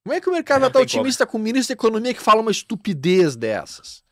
[0.04, 1.34] Como é que o mercado está otimista como.
[1.34, 4.04] com o ministro da Economia que fala uma estupidez dessas?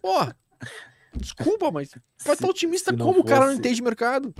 [0.00, 0.36] Porra,
[1.16, 1.90] desculpa, mas
[2.24, 3.20] vai estar otimista como fosse...
[3.20, 4.32] o cara não entende mercado?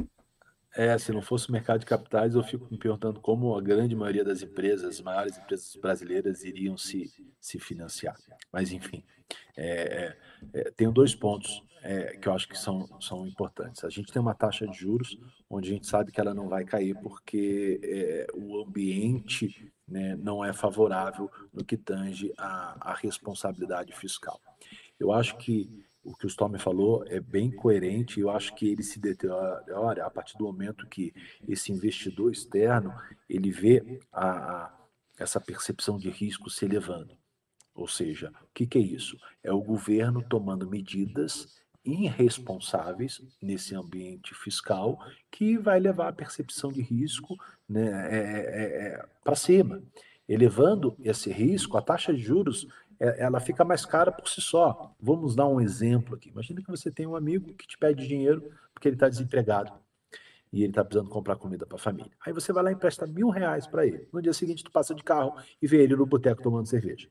[0.75, 3.95] É, se não fosse o mercado de capitais, eu fico me perguntando como a grande
[3.95, 8.17] maioria das empresas, as maiores empresas brasileiras, iriam se, se financiar.
[8.51, 9.05] Mas, enfim,
[9.57, 10.17] é,
[10.55, 13.85] é, é tenho dois pontos é, que eu acho que são, são importantes.
[13.85, 15.19] A gente tem uma taxa de juros
[15.51, 20.43] onde a gente sabe que ela não vai cair porque é, o ambiente né, não
[20.43, 24.41] é favorável no que tange a responsabilidade fiscal.
[24.99, 25.69] Eu acho que
[26.05, 28.21] o que o Storm falou é bem coerente.
[28.21, 31.13] Eu acho que ele se deteriora a partir do momento que
[31.49, 32.93] esse investidor externo
[33.29, 34.79] ele vê a, a,
[35.19, 37.17] essa percepção de risco se elevando.
[37.75, 39.17] Ou seja, o que, que é isso?
[39.43, 44.99] É o governo tomando medidas irresponsáveis nesse ambiente fiscal
[45.31, 47.37] que vai levar a percepção de risco
[47.69, 49.83] né, é, é, é, para cima.
[50.29, 54.95] Elevando esse risco, a taxa de juros é, ela fica mais cara por si só.
[55.01, 56.29] Vamos dar um exemplo aqui.
[56.29, 59.73] Imagina que você tem um amigo que te pede dinheiro porque ele está desempregado
[60.53, 62.13] e ele está precisando comprar comida para a família.
[62.25, 64.07] Aí você vai lá e empresta mil reais para ele.
[64.13, 67.09] No dia seguinte, tu passa de carro e vê ele no boteco tomando cerveja.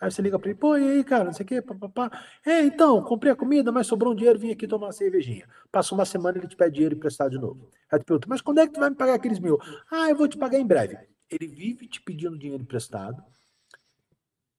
[0.00, 2.10] Aí você liga para ele, pô, e aí, cara, não sei o quê, papapá.
[2.46, 5.46] É, então, comprei a comida, mas sobrou um dinheiro, vim aqui tomar uma cervejinha.
[5.72, 7.68] Passou uma semana, ele te pede dinheiro emprestado de novo.
[7.90, 9.58] Aí tu pergunta, mas quando é que tu vai me pagar aqueles mil?
[9.90, 10.96] Ah, eu vou te pagar em breve.
[11.28, 13.22] Ele vive te pedindo dinheiro emprestado,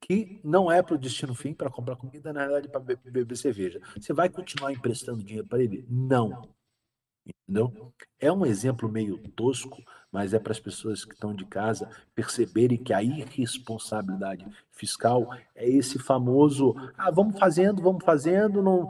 [0.09, 3.79] que não é para o destino fim, para comprar comida, na verdade, para beber, cerveja.
[3.95, 5.85] Você vai continuar emprestando dinheiro para ele?
[5.87, 6.49] Não.
[7.47, 7.93] Entendeu?
[8.19, 12.79] É um exemplo meio tosco, mas é para as pessoas que estão de casa perceberem
[12.79, 18.89] que a irresponsabilidade fiscal é esse famoso, ah, vamos fazendo, vamos fazendo, não,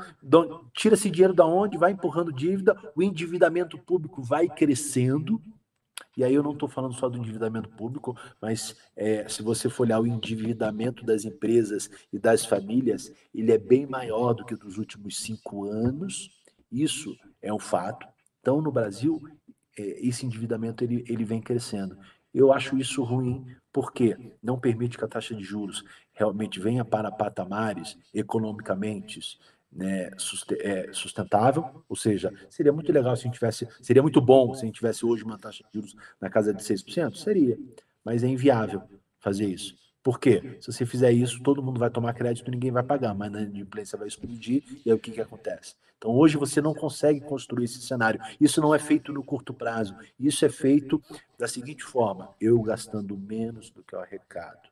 [0.74, 5.42] tira esse dinheiro da onde, vai empurrando dívida, o endividamento público vai crescendo,
[6.16, 9.84] e aí eu não estou falando só do endividamento público, mas é, se você for
[9.84, 14.78] olhar o endividamento das empresas e das famílias, ele é bem maior do que dos
[14.78, 16.30] últimos cinco anos.
[16.72, 18.08] Isso é um fato.
[18.42, 19.22] Então, no Brasil,
[19.78, 21.98] é, esse endividamento ele, ele vem crescendo.
[22.34, 25.84] Eu acho isso ruim, porque não permite que a taxa de juros
[26.14, 29.40] realmente venha para patamares economicamente
[29.72, 30.10] né,
[30.60, 34.64] é, sustentável, ou seja, seria muito legal se a gente tivesse, seria muito bom se
[34.64, 37.58] a gente tivesse hoje uma taxa de juros na casa de 6%, seria,
[38.04, 38.82] mas é inviável
[39.20, 39.76] fazer isso.
[40.02, 40.58] Por quê?
[40.62, 43.98] Se você fizer isso, todo mundo vai tomar crédito, ninguém vai pagar, mas a inadimplência
[43.98, 45.76] vai explodir, e aí o que, que acontece?
[45.98, 48.22] Então hoje você não consegue construir esse cenário.
[48.40, 51.02] Isso não é feito no curto prazo, isso é feito
[51.38, 54.70] da seguinte forma: eu gastando menos do que eu arrecado,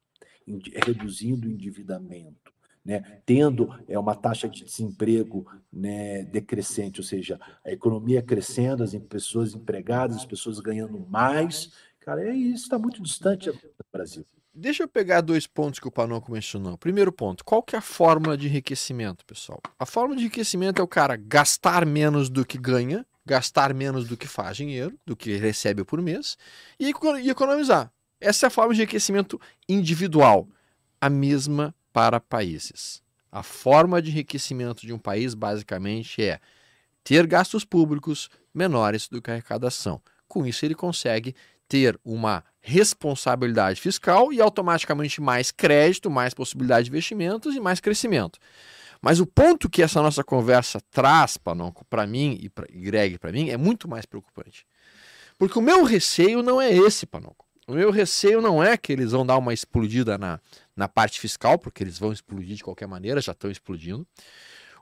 [0.86, 2.54] reduzindo o endividamento,
[2.88, 8.96] né, tendo é, uma taxa de desemprego né, decrescente, ou seja, a economia crescendo, as
[8.96, 11.74] pessoas empregadas, as pessoas ganhando mais.
[12.00, 13.60] Cara, é isso está muito distante do
[13.92, 14.26] Brasil.
[14.54, 16.78] Deixa eu pegar dois pontos que o Panoco mencionou.
[16.78, 19.62] Primeiro ponto, qual que é a fórmula de enriquecimento, pessoal?
[19.78, 24.16] A fórmula de enriquecimento é o cara gastar menos do que ganha, gastar menos do
[24.16, 26.38] que faz dinheiro, do que recebe por mês,
[26.80, 26.90] e
[27.30, 27.92] economizar.
[28.22, 30.48] Essa é a forma de enriquecimento individual.
[31.02, 33.02] A mesma para países.
[33.32, 36.40] A forma de enriquecimento de um país, basicamente, é
[37.04, 40.00] ter gastos públicos menores do que a arrecadação.
[40.28, 41.34] Com isso, ele consegue
[41.68, 48.38] ter uma responsabilidade fiscal e automaticamente mais crédito, mais possibilidade de investimentos e mais crescimento.
[49.02, 51.36] Mas o ponto que essa nossa conversa traz
[51.90, 54.68] para mim e para Greg para mim é muito mais preocupante.
[55.36, 57.48] Porque o meu receio não é esse, Panoco.
[57.68, 60.40] O meu receio não é que eles vão dar uma explodida na,
[60.78, 64.08] na parte fiscal, porque eles vão explodir de qualquer maneira, já estão explodindo.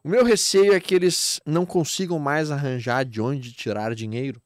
[0.04, 4.40] O meu receio é que eles não consigam mais arranjar de onde tirar dinheiro.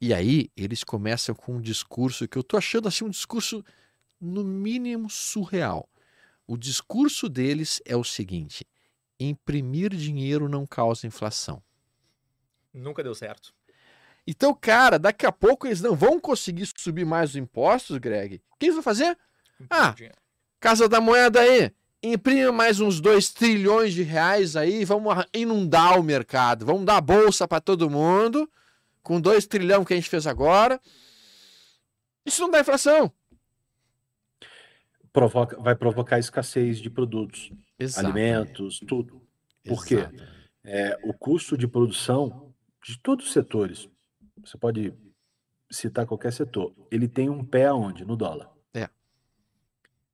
[0.00, 3.64] E aí eles começam com um discurso que eu estou achando assim um discurso
[4.20, 5.88] no mínimo surreal.
[6.46, 8.64] O discurso deles é o seguinte:
[9.18, 11.62] imprimir dinheiro não causa inflação.
[12.72, 13.52] Nunca deu certo.
[14.26, 18.40] Então, cara, daqui a pouco eles não vão conseguir subir mais os impostos, Greg.
[18.52, 19.18] O que eles vão fazer?
[19.68, 19.94] Ah,
[20.62, 26.04] Casa da Moeda aí, imprime mais uns 2 trilhões de reais aí, vamos inundar o
[26.04, 28.48] mercado, vamos dar bolsa para todo mundo,
[29.02, 30.80] com 2 trilhões que a gente fez agora.
[32.24, 33.12] Isso não dá inflação.
[35.12, 38.06] Provoca, vai provocar escassez de produtos, Exato.
[38.06, 39.20] alimentos, tudo.
[39.64, 40.08] Por quê?
[40.62, 42.54] É, o custo de produção
[42.86, 43.88] de todos os setores,
[44.40, 44.94] você pode
[45.68, 48.04] citar qualquer setor, ele tem um pé aonde?
[48.04, 48.51] No dólar.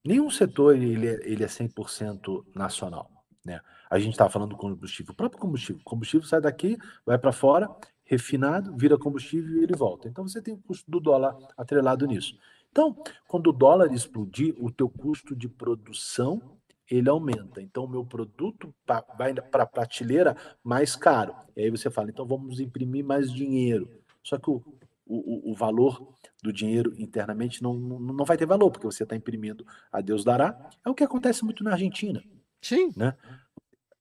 [0.05, 3.11] Nenhum setor ele é, ele é 100% nacional.
[3.45, 3.61] Né?
[3.91, 5.81] A gente estava falando do combustível, o próprio combustível.
[5.81, 7.69] O combustível sai daqui, vai para fora,
[8.05, 10.09] refinado, vira combustível e ele volta.
[10.09, 12.39] Então você tem o custo do dólar atrelado nisso.
[12.71, 16.59] Então, quando o dólar explodir, o teu custo de produção
[16.91, 17.61] ele aumenta.
[17.61, 18.75] Então, o meu produto
[19.17, 21.35] vai para a prateleira mais caro.
[21.57, 23.91] E aí você fala, então vamos imprimir mais dinheiro.
[24.23, 24.63] Só que o,
[25.09, 29.67] o, o valor do dinheiro internamente não, não, vai ter valor, porque você está imprimindo
[29.91, 30.71] a Deus dará.
[30.85, 32.23] É o que acontece muito na Argentina.
[32.61, 32.93] Sim.
[32.97, 33.15] Né?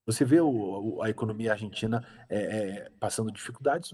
[0.05, 3.93] Você vê o, a economia argentina é, é, passando dificuldades,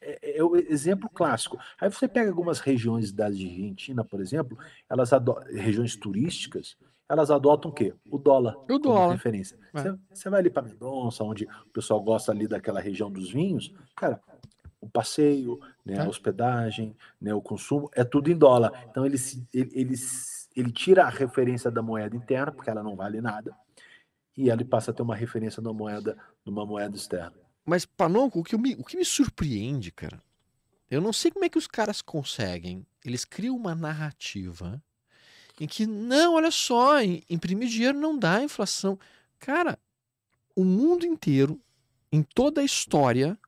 [0.00, 1.56] é, é, o exemplo clássico.
[1.80, 4.58] Aí você pega algumas regiões da Argentina, por exemplo,
[4.90, 5.10] elas
[5.52, 6.76] regiões turísticas,
[7.08, 7.94] elas adotam o quê?
[8.10, 8.56] O dólar.
[8.68, 9.12] O dólar.
[9.12, 9.56] referência.
[9.74, 9.82] É.
[9.82, 13.72] Você, você vai ali para Mendonça, onde o pessoal gosta ali daquela região dos vinhos,
[13.94, 14.20] cara,
[14.82, 18.84] o passeio, né, a hospedagem, né, o consumo, é tudo em dólar.
[18.90, 19.16] Então ele,
[19.54, 19.94] ele, ele,
[20.56, 23.56] ele tira a referência da moeda interna, porque ela não vale nada,
[24.36, 27.32] e ele passa a ter uma referência numa moeda, numa moeda externa.
[27.64, 30.20] Mas, Panonco, o que, me, o que me surpreende, cara,
[30.90, 32.84] eu não sei como é que os caras conseguem.
[33.04, 34.82] Eles criam uma narrativa
[35.60, 38.98] em que, não, olha só, imprimir dinheiro não dá inflação.
[39.38, 39.78] Cara,
[40.56, 41.60] o mundo inteiro,
[42.10, 43.38] em toda a história,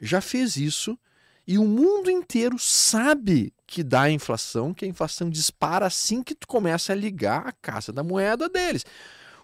[0.00, 0.98] já fez isso
[1.46, 6.46] e o mundo inteiro sabe que dá inflação, que a inflação dispara assim que tu
[6.46, 8.84] começa a ligar a casa da moeda deles.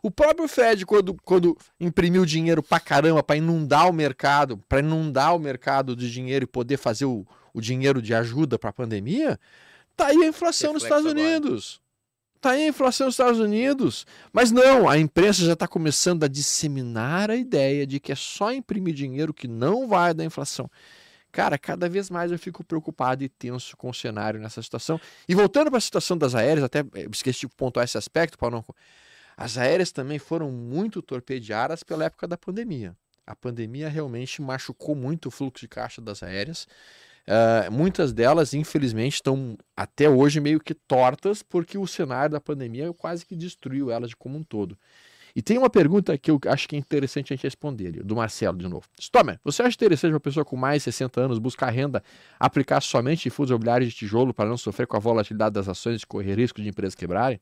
[0.03, 5.35] O próprio Fed, quando, quando imprimiu dinheiro pra caramba para inundar o mercado, para inundar
[5.35, 9.41] o mercado de dinheiro e poder fazer o, o dinheiro de ajuda para a pandemia,
[9.97, 11.27] tá aí a inflação nos Estados agora.
[11.27, 11.81] Unidos.
[12.45, 14.07] Tá aí a inflação nos Estados Unidos.
[14.31, 18.53] Mas não, a imprensa já está começando a disseminar a ideia de que é só
[18.53, 20.71] imprimir dinheiro que não vai dar inflação.
[21.33, 25.01] Cara, cada vez mais eu fico preocupado e tenso com o cenário nessa situação.
[25.27, 28.65] E voltando para a situação das aéreas, até esqueci de pontuar esse aspecto, para não
[29.35, 32.95] as aéreas também foram muito torpedeadas pela época da pandemia.
[33.27, 36.69] A pandemia realmente machucou muito o fluxo de caixa das aéreas.
[37.27, 42.93] Uh, muitas delas, infelizmente, estão até hoje meio que tortas, porque o cenário da pandemia
[42.93, 44.77] quase que destruiu elas de como um todo.
[45.37, 48.57] E tem uma pergunta que eu acho que é interessante a gente responder, do Marcelo
[48.57, 48.87] de novo.
[49.01, 52.05] Stomer, você acha interessante uma pessoa com mais de 60 anos buscar renda
[52.39, 56.07] aplicar somente fundos imobiliários de tijolo para não sofrer com a volatilidade das ações e
[56.07, 57.41] correr risco de empresas quebrarem?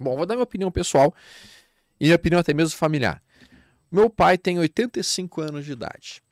[0.00, 1.14] Bom, vou dar minha opinião pessoal
[2.00, 3.22] e minha opinião até mesmo familiar.
[3.92, 6.22] Meu pai tem 85 anos de idade.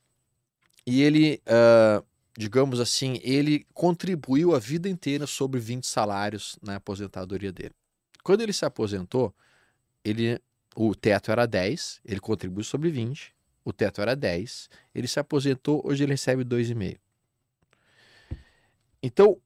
[0.87, 2.05] E ele, uh,
[2.37, 7.75] digamos assim, ele contribuiu a vida inteira sobre 20 salários na aposentadoria dele.
[8.23, 9.35] Quando ele se aposentou,
[10.05, 10.40] ele,
[10.75, 15.83] o teto era 10, ele contribuiu sobre 20, o teto era 10, ele se aposentou,
[15.85, 16.99] hoje ele recebe 2,5.
[19.03, 19.37] Então,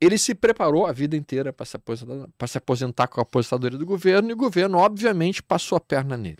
[0.00, 3.86] ele se preparou a vida inteira para se, aposentar, se aposentar com a aposentadoria do
[3.86, 6.38] governo e o governo, obviamente, passou a perna nele.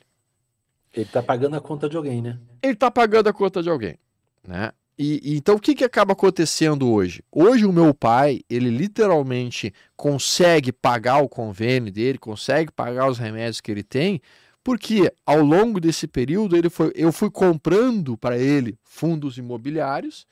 [0.92, 2.38] Ele está pagando a conta de alguém, né?
[2.62, 3.98] Ele está pagando a conta de alguém,
[4.46, 4.72] né?
[4.96, 7.22] E, então o que, que acaba acontecendo hoje?
[7.30, 13.60] Hoje o meu pai, ele literalmente consegue pagar o convênio dele, consegue pagar os remédios
[13.60, 14.20] que ele tem,
[14.62, 20.26] porque ao longo desse período ele foi, eu fui comprando para ele fundos imobiliários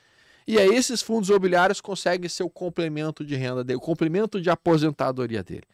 [0.47, 4.51] e aí esses fundos imobiliários conseguem ser o complemento de renda dele, o complemento de
[4.51, 5.65] aposentadoria dele.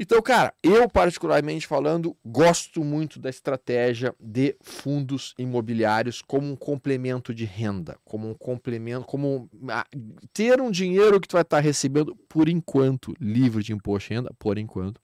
[0.00, 7.34] Então, cara, eu particularmente falando, gosto muito da estratégia de fundos imobiliários como um complemento
[7.34, 9.84] de renda, como um complemento, como ah,
[10.32, 14.32] ter um dinheiro que tu vai estar recebendo por enquanto, livre de imposto de renda,
[14.38, 15.00] por enquanto,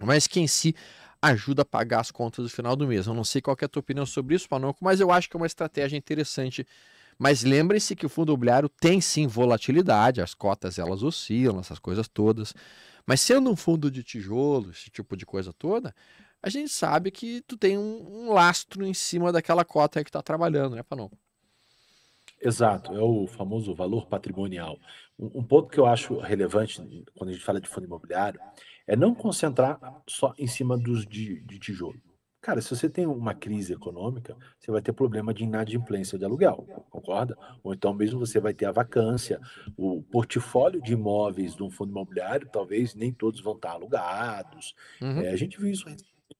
[0.00, 0.74] mas que em si
[1.20, 3.06] ajuda a pagar as contas no final do mês.
[3.06, 5.36] Eu não sei qual é a tua opinião sobre isso, Panoco, mas eu acho que
[5.36, 6.66] é uma estratégia interessante
[7.18, 12.06] mas lembrem-se que o fundo imobiliário tem sim volatilidade, as cotas elas oscilam, essas coisas
[12.08, 12.54] todas.
[13.06, 15.94] Mas sendo um fundo de tijolo, esse tipo de coisa toda,
[16.42, 20.22] a gente sabe que tu tem um, um lastro em cima daquela cota que está
[20.22, 21.08] trabalhando, né, Panon?
[22.40, 24.78] Exato, é o famoso valor patrimonial.
[25.18, 26.76] Um, um, ponto que eu acho relevante
[27.16, 28.40] quando a gente fala de fundo imobiliário
[28.86, 32.00] é não concentrar só em cima dos de, de tijolo.
[32.46, 36.64] Cara, se você tem uma crise econômica, você vai ter problema de inadimplência de aluguel,
[36.88, 37.36] concorda?
[37.60, 39.40] Ou então mesmo você vai ter a vacância,
[39.76, 44.76] o portfólio de imóveis de um fundo imobiliário, talvez nem todos vão estar alugados.
[45.02, 45.22] Uhum.
[45.22, 45.86] É, a gente viu isso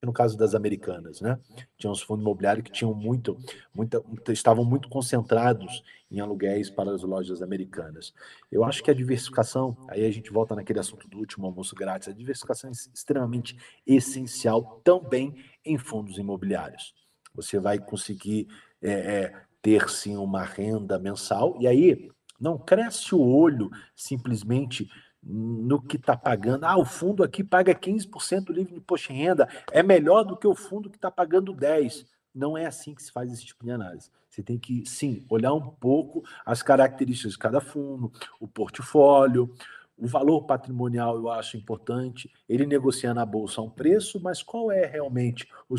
[0.04, 1.40] no caso das americanas, né?
[1.76, 3.36] Tinha uns fundos imobiliários que tinham muito,
[3.74, 8.14] muita, estavam muito concentrados em aluguéis para as lojas americanas.
[8.52, 12.08] Eu acho que a diversificação, aí a gente volta naquele assunto do último almoço grátis,
[12.08, 15.34] a diversificação é extremamente essencial também
[15.66, 16.94] em fundos imobiliários.
[17.34, 18.48] Você vai conseguir
[18.80, 24.88] é, é, ter sim uma renda mensal e aí não cresce o olho simplesmente
[25.22, 26.64] no que está pagando.
[26.64, 30.46] Ah, o fundo aqui paga 15% livre de imposto de renda, é melhor do que
[30.46, 32.06] o fundo que está pagando 10%.
[32.34, 34.10] Não é assim que se faz esse tipo de análise.
[34.28, 39.54] Você tem que, sim, olhar um pouco as características de cada fundo, o portfólio,
[39.98, 42.30] o valor patrimonial eu acho importante.
[42.48, 45.76] Ele negocia na bolsa um preço, mas qual é realmente o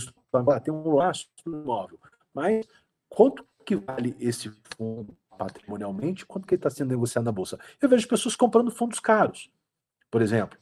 [0.63, 1.99] tem um lastro imóvel,
[2.33, 2.65] mas
[3.09, 7.59] quanto que vale esse fundo patrimonialmente, quanto que ele está sendo negociado na bolsa?
[7.81, 9.51] Eu vejo pessoas comprando fundos caros,
[10.09, 10.57] por exemplo,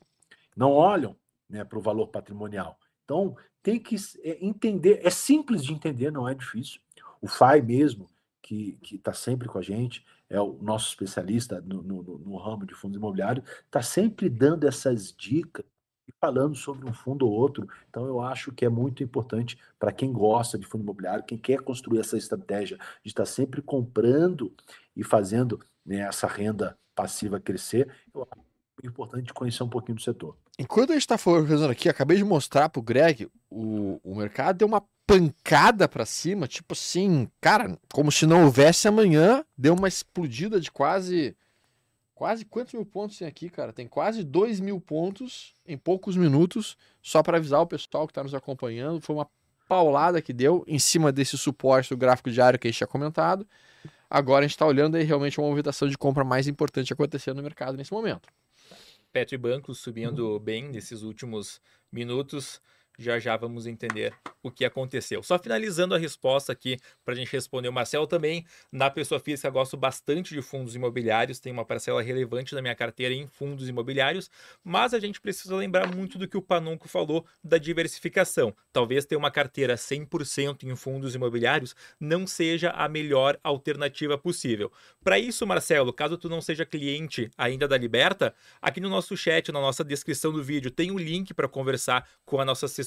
[0.55, 1.15] não olham
[1.49, 2.79] né, para o valor patrimonial.
[3.03, 6.81] Então, tem que é, entender, é simples de entender, não é difícil.
[7.21, 8.09] O FAI mesmo,
[8.41, 12.73] que está sempre com a gente, é o nosso especialista no, no, no ramo de
[12.73, 15.65] fundos imobiliários, está sempre dando essas dicas
[16.07, 17.67] e falando sobre um fundo ou outro.
[17.89, 21.61] Então, eu acho que é muito importante para quem gosta de fundo imobiliário, quem quer
[21.61, 24.53] construir essa estratégia de estar sempre comprando
[24.95, 28.45] e fazendo né, essa renda passiva crescer, eu acho
[28.83, 30.37] importante conhecer um pouquinho do setor.
[30.57, 34.67] Enquanto a gente está fazendo aqui, acabei de mostrar para o Greg, o mercado deu
[34.67, 40.59] uma pancada para cima, tipo assim, cara, como se não houvesse amanhã, deu uma explodida
[40.59, 41.35] de quase
[42.15, 43.73] Quase quantos mil pontos tem aqui, cara?
[43.73, 48.23] Tem quase dois mil pontos em poucos minutos, só para avisar o pessoal que está
[48.23, 49.01] nos acompanhando.
[49.01, 49.27] Foi uma
[49.67, 53.45] paulada que deu em cima desse suporte do gráfico diário que a gente tinha comentado.
[54.09, 57.43] Agora a gente está olhando aí realmente uma movimentação de compra mais importante acontecendo no
[57.43, 58.29] mercado nesse momento.
[59.11, 61.59] Petro e bancos subindo bem nesses últimos
[61.91, 62.61] minutos.
[62.97, 64.13] Já já vamos entender
[64.45, 65.23] o que aconteceu.
[65.23, 68.45] Só finalizando a resposta aqui para a gente responder o Marcelo também.
[68.71, 73.13] Na pessoa física, gosto bastante de fundos imobiliários, tem uma parcela relevante da minha carteira
[73.13, 74.29] em fundos imobiliários,
[74.63, 78.55] mas a gente precisa lembrar muito do que o Panunco falou da diversificação.
[78.71, 84.71] Talvez ter uma carteira 100% em fundos imobiliários não seja a melhor alternativa possível.
[85.03, 89.51] Para isso, Marcelo, caso tu não seja cliente ainda da Liberta, aqui no nosso chat,
[89.51, 92.84] na nossa descrição do vídeo, tem um link para conversar com a nossa assessoria.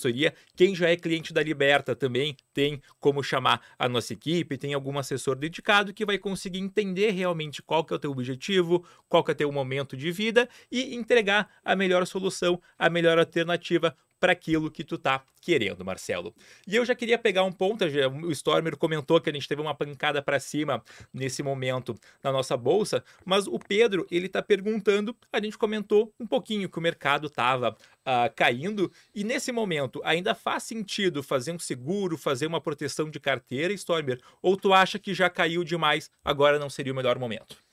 [0.57, 4.99] Quem já é cliente da Liberta também tem como chamar a nossa equipe, tem algum
[4.99, 9.30] assessor dedicado que vai conseguir entender realmente qual que é o teu objetivo, qual que
[9.30, 14.32] é o teu momento de vida e entregar a melhor solução, a melhor alternativa para
[14.32, 16.34] aquilo que tu tá querendo, Marcelo.
[16.66, 17.84] E eu já queria pegar um ponto,
[18.24, 22.56] o Stormer comentou que a gente teve uma pancada para cima nesse momento na nossa
[22.56, 27.30] bolsa, mas o Pedro, ele tá perguntando, a gente comentou um pouquinho que o mercado
[27.30, 33.10] tava uh, caindo e nesse momento ainda faz sentido fazer um seguro, fazer uma proteção
[33.10, 37.18] de carteira, Stormer, ou tu acha que já caiu demais, agora não seria o melhor
[37.18, 37.67] momento?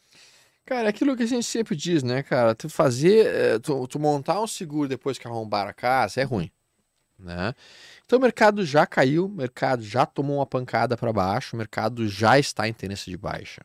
[0.66, 2.56] Cara, é aquilo que a gente sempre diz, né, cara?
[2.56, 6.52] Tu fazer, eh, tu, tu montar um seguro depois que arrombar a casa é ruim,
[7.20, 7.54] né?
[8.06, 12.08] Então o mercado já caiu, o mercado já tomou uma pancada para baixo, o mercado
[12.08, 13.62] já está em tendência de baixa.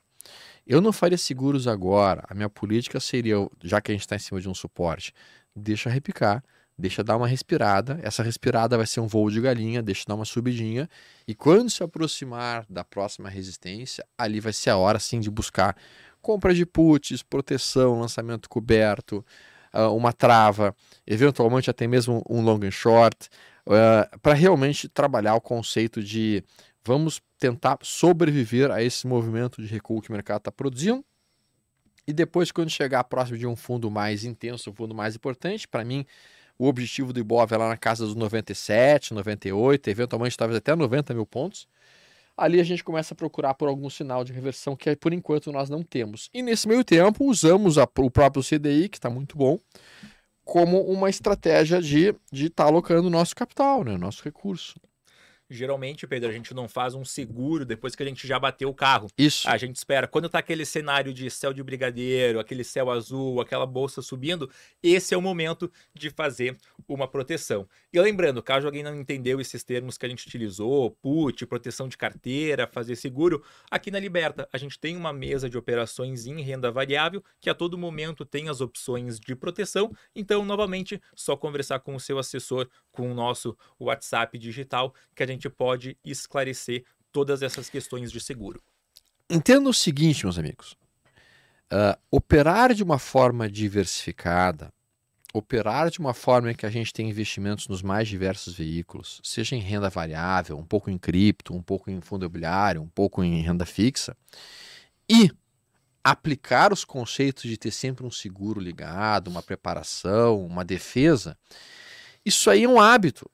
[0.67, 2.25] Eu não faria seguros agora.
[2.29, 5.15] A minha política seria, já que a gente está em cima de um suporte,
[5.57, 6.45] deixa repicar,
[6.79, 7.99] deixa dar uma respirada.
[8.03, 10.89] Essa respirada vai ser um voo de galinha, deixa dar uma subidinha.
[11.27, 15.75] E quando se aproximar da próxima resistência, ali vai ser a hora sim de buscar
[16.21, 19.25] compra de puts, proteção, lançamento coberto,
[19.75, 20.75] uh, uma trava,
[21.07, 23.29] eventualmente até mesmo um long and short,
[23.67, 26.43] ah, para realmente trabalhar o conceito de
[26.85, 31.05] vamos tentar sobreviver a esse movimento de recuo que o mercado está produzindo.
[32.07, 35.85] E depois, quando chegar próximo de um fundo mais intenso, um fundo mais importante, para
[35.85, 36.05] mim,
[36.59, 41.15] o objetivo do Ibov é lá na casa dos 97, 98, eventualmente talvez até 90
[41.15, 41.69] mil pontos
[42.41, 45.69] ali a gente começa a procurar por algum sinal de reversão que por enquanto nós
[45.69, 46.31] não temos.
[46.33, 49.59] E nesse meio tempo usamos a, o próprio CDI, que está muito bom,
[50.43, 54.81] como uma estratégia de estar de tá alocando nosso capital, né, nosso recurso.
[55.53, 58.75] Geralmente, Pedro, a gente não faz um seguro depois que a gente já bateu o
[58.75, 59.09] carro.
[59.19, 59.49] Isso.
[59.49, 60.07] A gente espera.
[60.07, 64.49] Quando tá aquele cenário de céu de brigadeiro, aquele céu azul, aquela bolsa subindo,
[64.81, 67.69] esse é o momento de fazer uma proteção.
[67.93, 71.97] E lembrando, caso alguém não entendeu esses termos que a gente utilizou, put, proteção de
[71.97, 76.71] carteira, fazer seguro, aqui na Liberta a gente tem uma mesa de operações em renda
[76.71, 79.93] variável que a todo momento tem as opções de proteção.
[80.15, 85.27] Então, novamente, só conversar com o seu assessor, com o nosso WhatsApp digital, que a
[85.27, 88.63] gente pode esclarecer todas essas questões de seguro.
[89.29, 90.77] Entenda o seguinte, meus amigos.
[91.73, 94.73] Uh, operar de uma forma diversificada,
[95.33, 99.55] operar de uma forma em que a gente tem investimentos nos mais diversos veículos, seja
[99.55, 103.41] em renda variável, um pouco em cripto, um pouco em fundo imobiliário, um pouco em
[103.41, 104.17] renda fixa,
[105.09, 105.31] e
[106.03, 111.39] aplicar os conceitos de ter sempre um seguro ligado, uma preparação, uma defesa,
[112.25, 113.31] isso aí é um hábito.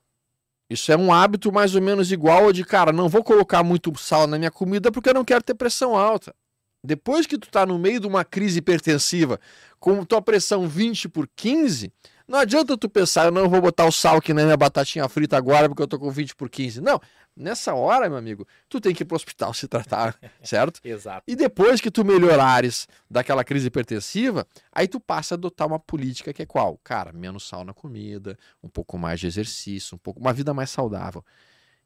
[0.69, 3.97] Isso é um hábito mais ou menos igual ao de, cara, não vou colocar muito
[3.99, 6.35] sal na minha comida porque eu não quero ter pressão alta.
[6.83, 9.41] Depois que tu tá no meio de uma crise hipertensiva,
[9.79, 11.93] com tua pressão 20 por 15,
[12.29, 15.37] não adianta tu pensar, eu não vou botar o sal aqui na minha batatinha frita
[15.37, 16.81] agora porque eu tô com 20 por 15.
[16.81, 17.01] Não,
[17.37, 20.81] nessa hora, meu amigo, tu tem que ir pro hospital se tratar, certo?
[20.83, 21.25] Exato.
[21.27, 26.33] E depois que tu melhorares daquela crise hipertensiva, aí tu passa a adotar uma política
[26.33, 26.79] que é qual?
[26.83, 30.71] Cara, menos sal na comida, um pouco mais de exercício, um pouco uma vida mais
[30.71, 31.25] saudável.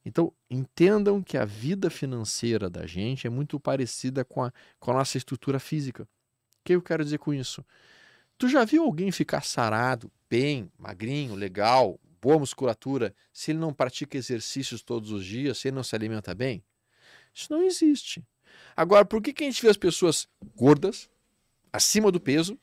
[0.04, 4.94] Então, entendam que a vida financeira da gente é muito parecida com a, com a
[4.94, 6.04] nossa estrutura física.
[6.04, 6.06] O
[6.64, 7.64] que eu quero dizer com isso?
[8.38, 14.16] Tu já viu alguém ficar sarado, bem, magrinho, legal, boa musculatura, se ele não pratica
[14.16, 16.62] exercícios todos os dias, se ele não se alimenta bem?
[17.34, 18.24] Isso não existe.
[18.76, 21.08] Agora, por que, que a gente vê as pessoas gordas,
[21.72, 22.58] acima do peso,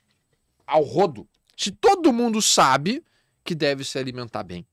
[0.66, 1.28] ao rodo?
[1.56, 3.02] Se todo mundo sabe
[3.44, 4.66] que deve se alimentar bem.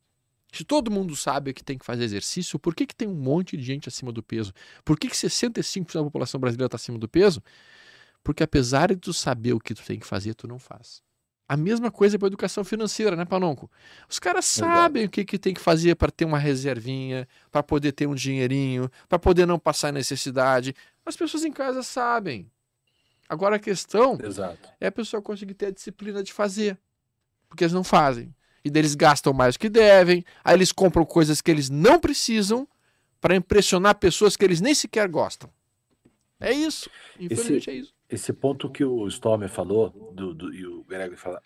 [0.52, 3.56] Se todo mundo sabe que tem que fazer exercício, por que, que tem um monte
[3.56, 4.54] de gente acima do peso?
[4.84, 7.42] Por que, que 65% da população brasileira está acima do peso?
[8.24, 11.02] Porque apesar de tu saber o que tu tem que fazer, tu não faz.
[11.48, 13.70] A mesma coisa para a educação financeira, né, Panonco?
[14.10, 15.08] Os caras sabem Exato.
[15.08, 18.90] o que, que tem que fazer para ter uma reservinha, para poder ter um dinheirinho,
[19.08, 20.74] para poder não passar necessidade.
[21.06, 22.50] As pessoas em casa sabem.
[23.30, 24.70] Agora a questão Exato.
[24.80, 26.78] é a pessoa conseguir ter a disciplina de fazer.
[27.48, 28.34] Porque eles não fazem.
[28.64, 32.00] E daí eles gastam mais do que devem, aí eles compram coisas que eles não
[32.00, 32.68] precisam
[33.22, 35.50] para impressionar pessoas que eles nem sequer gostam.
[36.40, 36.90] É isso.
[37.20, 37.94] Infelizmente esse, é isso.
[38.16, 41.42] Esse ponto que o Stormer falou, do, do, e o Greg fala,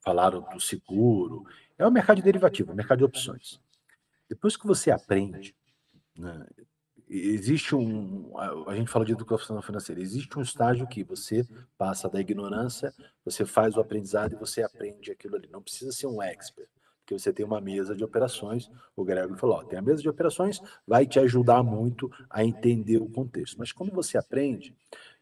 [0.00, 1.44] falaram do seguro,
[1.76, 3.60] é o mercado de derivativo, o mercado de opções.
[4.26, 5.54] Depois que você aprende,
[6.16, 6.46] né,
[7.06, 8.32] existe um.
[8.66, 11.46] A gente fala de educação financeira, existe um estágio que você
[11.76, 15.46] passa da ignorância, você faz o aprendizado e você aprende aquilo ali.
[15.52, 16.70] Não precisa ser um expert,
[17.00, 18.70] porque você tem uma mesa de operações.
[18.96, 22.96] O Gregory falou: ó, tem a mesa de operações, vai te ajudar muito a entender
[22.96, 23.58] o contexto.
[23.58, 24.74] Mas quando você aprende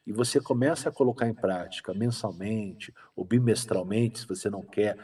[0.07, 4.96] e você começa a colocar em prática mensalmente ou bimestralmente, se você não quer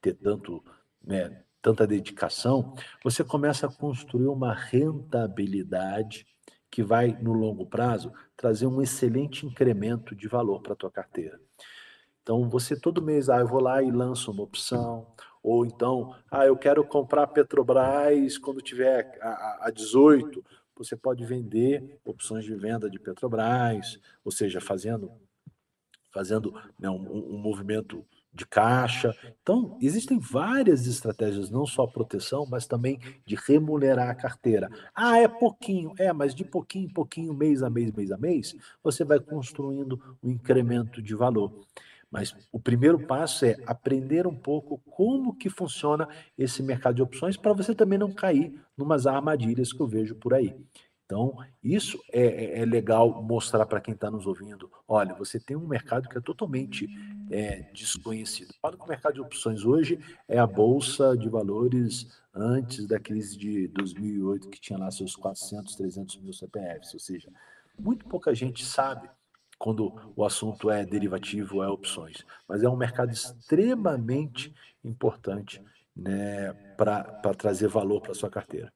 [0.00, 0.62] ter tanto.
[1.04, 6.24] Né, tanta dedicação, você começa a construir uma rentabilidade
[6.70, 11.40] que vai, no longo prazo, trazer um excelente incremento de valor para a tua carteira.
[12.22, 15.08] Então, você todo mês, ah, eu vou lá e lanço uma opção,
[15.42, 20.44] ou então, ah, eu quero comprar Petrobras quando tiver a, a 18,
[20.76, 25.10] você pode vender opções de venda de Petrobras, ou seja, fazendo,
[26.12, 28.04] fazendo né, um, um movimento
[28.36, 29.16] de caixa.
[29.42, 34.70] Então, existem várias estratégias, não só proteção, mas também de remunerar a carteira.
[34.94, 38.54] Ah, é pouquinho, é, mas de pouquinho em pouquinho, mês a mês, mês a mês,
[38.84, 41.50] você vai construindo um incremento de valor.
[42.16, 46.08] Mas o primeiro passo é aprender um pouco como que funciona
[46.38, 50.32] esse mercado de opções para você também não cair numas armadilhas que eu vejo por
[50.32, 50.56] aí.
[51.04, 54.70] Então, isso é, é, é legal mostrar para quem está nos ouvindo.
[54.88, 56.88] Olha, você tem um mercado que é totalmente
[57.30, 58.54] é, desconhecido.
[58.62, 63.36] Fala que o mercado de opções hoje é a bolsa de valores antes da crise
[63.36, 66.94] de 2008, que tinha lá seus 400, 300 mil CPFs.
[66.94, 67.30] Ou seja,
[67.78, 69.06] muito pouca gente sabe
[69.58, 72.24] quando o assunto é derivativo, é opções.
[72.48, 74.54] Mas é um mercado extremamente
[74.84, 75.62] importante
[75.96, 77.02] né, para
[77.36, 78.72] trazer valor para sua carteira.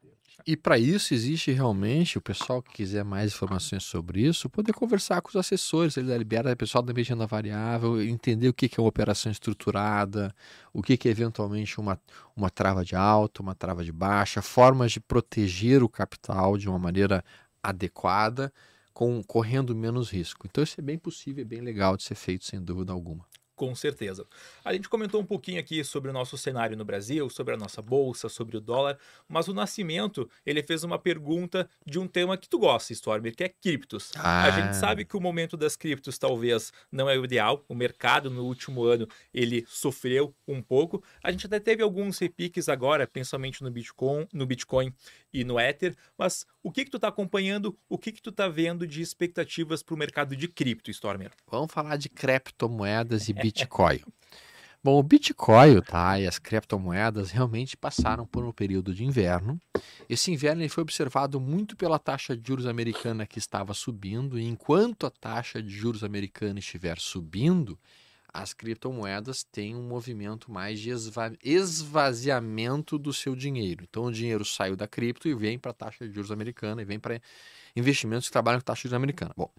[0.46, 5.20] E para isso existe realmente, o pessoal que quiser mais informações sobre isso, poder conversar
[5.20, 8.88] com os assessores da Libera, o pessoal da renda variável, entender o que é uma
[8.88, 10.34] operação estruturada,
[10.72, 12.00] o que é eventualmente uma,
[12.34, 16.78] uma trava de alta, uma trava de baixa, formas de proteger o capital de uma
[16.78, 17.22] maneira
[17.62, 18.52] adequada,
[18.92, 20.46] com, correndo menos risco.
[20.46, 23.24] Então isso é bem possível, é bem legal de ser feito, sem dúvida alguma.
[23.60, 24.26] Com certeza.
[24.64, 27.82] A gente comentou um pouquinho aqui sobre o nosso cenário no Brasil, sobre a nossa
[27.82, 32.48] bolsa, sobre o dólar, mas o Nascimento, ele fez uma pergunta de um tema que
[32.48, 34.12] tu gosta, Stormer, que é criptos.
[34.16, 34.44] Ah.
[34.44, 38.30] A gente sabe que o momento das criptos talvez não é o ideal, o mercado
[38.30, 41.04] no último ano ele sofreu um pouco.
[41.22, 44.90] A gente até teve alguns repiques agora, principalmente no Bitcoin, no Bitcoin
[45.32, 48.48] e no Ether, mas o que que tu está acompanhando, o que que tu está
[48.48, 51.30] vendo de expectativas para o mercado de cripto, Stormer?
[51.50, 54.00] Vamos falar de criptomoedas e Bitcoin.
[54.82, 59.60] Bom, o Bitcoin tá, e as criptomoedas realmente passaram por um período de inverno.
[60.08, 64.46] Esse inverno ele foi observado muito pela taxa de juros americana que estava subindo, e
[64.46, 67.78] enquanto a taxa de juros americana estiver subindo,
[68.32, 73.84] as criptomoedas têm um movimento mais de esva esvaziamento do seu dinheiro.
[73.88, 76.84] Então o dinheiro saiu da cripto e vem para a taxa de juros americana e
[76.84, 77.20] vem para
[77.74, 79.32] investimentos que trabalham com taxa de juros americana.
[79.36, 79.50] Bom,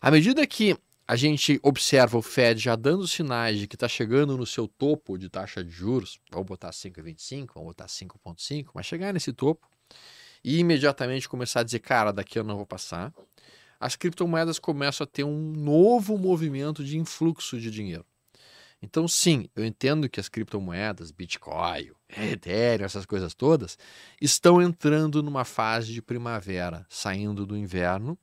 [0.00, 0.76] à medida que
[1.06, 5.18] a gente observa o Fed já dando sinais de que está chegando no seu topo
[5.18, 9.68] de taxa de juros, vamos botar 5,25, vamos botar 5,5, mas chegar nesse topo
[10.44, 13.12] e imediatamente começar a dizer, cara, daqui eu não vou passar
[13.82, 18.06] as criptomoedas começam a ter um novo movimento de influxo de dinheiro.
[18.80, 23.76] Então, sim, eu entendo que as criptomoedas, Bitcoin, Ethereum, essas coisas todas,
[24.20, 28.16] estão entrando numa fase de primavera, saindo do inverno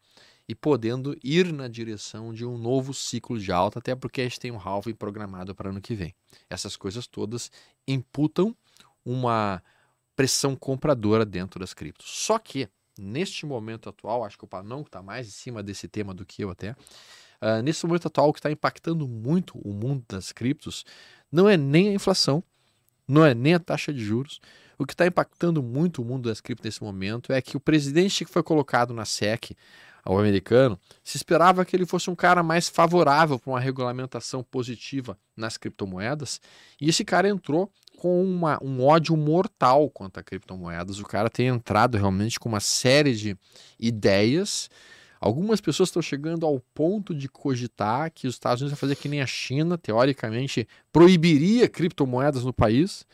[0.48, 4.40] e podendo ir na direção de um novo ciclo de alta, até porque a gente
[4.40, 6.16] tem um halving programado para ano que vem.
[6.50, 7.52] Essas coisas todas
[7.86, 8.56] imputam
[9.04, 9.62] uma
[10.16, 12.10] pressão compradora dentro das criptos.
[12.10, 12.70] Só que
[13.00, 16.44] neste momento atual, acho que o Panão está mais em cima desse tema do que
[16.44, 20.86] eu até, uh, nesse momento atual, que está impactando muito o mundo das criptos
[21.32, 22.44] não é nem a inflação,
[23.08, 24.40] não é nem a taxa de juros.
[24.80, 28.24] O que está impactando muito o mundo das criptos nesse momento é que o presidente
[28.24, 29.52] que foi colocado na SEC,
[30.06, 35.20] o americano, se esperava que ele fosse um cara mais favorável para uma regulamentação positiva
[35.36, 36.40] nas criptomoedas,
[36.80, 41.00] e esse cara entrou com uma, um ódio mortal contra criptomoedas.
[41.00, 43.38] O cara tem entrado realmente com uma série de
[43.78, 44.70] ideias.
[45.20, 49.10] Algumas pessoas estão chegando ao ponto de cogitar que os Estados Unidos vai fazer que
[49.10, 53.06] nem a China, teoricamente, proibiria criptomoedas no país.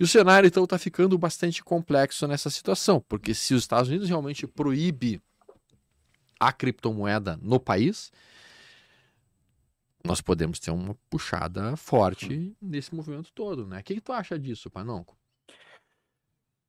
[0.00, 4.08] E o cenário, então, está ficando bastante complexo nessa situação, porque se os Estados Unidos
[4.08, 5.20] realmente proíbe
[6.38, 8.12] a criptomoeda no país,
[10.04, 13.80] nós podemos ter uma puxada forte nesse movimento todo, né?
[13.80, 15.16] O que, que tu acha disso, Panonco?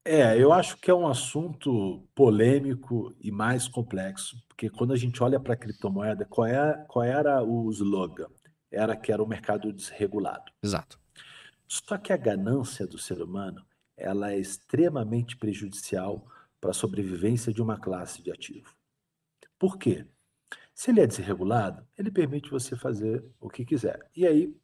[0.04, 5.22] É, eu acho que é um assunto polêmico e mais complexo, porque quando a gente
[5.22, 8.28] olha para a criptomoeda, qual, é, qual era o slogan?
[8.72, 10.52] Era que era o mercado desregulado.
[10.64, 10.99] Exato.
[11.70, 13.64] Só que a ganância do ser humano,
[13.96, 16.26] ela é extremamente prejudicial
[16.60, 18.74] para a sobrevivência de uma classe de ativo.
[19.60, 20.08] Por quê?
[20.74, 24.10] Se ele é desregulado, ele permite você fazer o que quiser.
[24.16, 24.58] E aí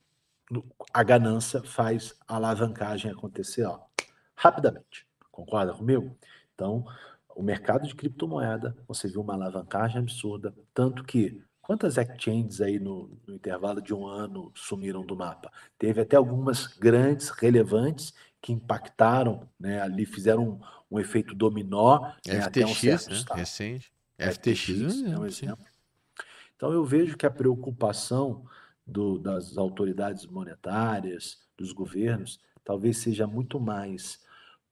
[0.91, 3.81] a ganância faz a alavancagem acontecer ó,
[4.35, 5.07] rapidamente.
[5.31, 6.17] Concorda comigo?
[6.55, 6.85] Então,
[7.35, 13.09] o mercado de criptomoeda, você viu uma alavancagem absurda, tanto que quantas exchanges aí no,
[13.25, 15.51] no, intervalo de um ano sumiram do mapa?
[15.79, 20.43] Teve até algumas grandes, relevantes, que impactaram, né, ali fizeram
[20.91, 22.11] um, um efeito dominó.
[22.17, 23.15] FTX, né, até um certo né?
[23.15, 23.37] Estado.
[23.37, 23.91] Recente.
[24.17, 25.65] FTX, FTX é um exemplo.
[26.55, 28.45] Então eu vejo que a preocupação
[28.85, 34.23] do, das autoridades monetárias, dos governos, talvez seja muito mais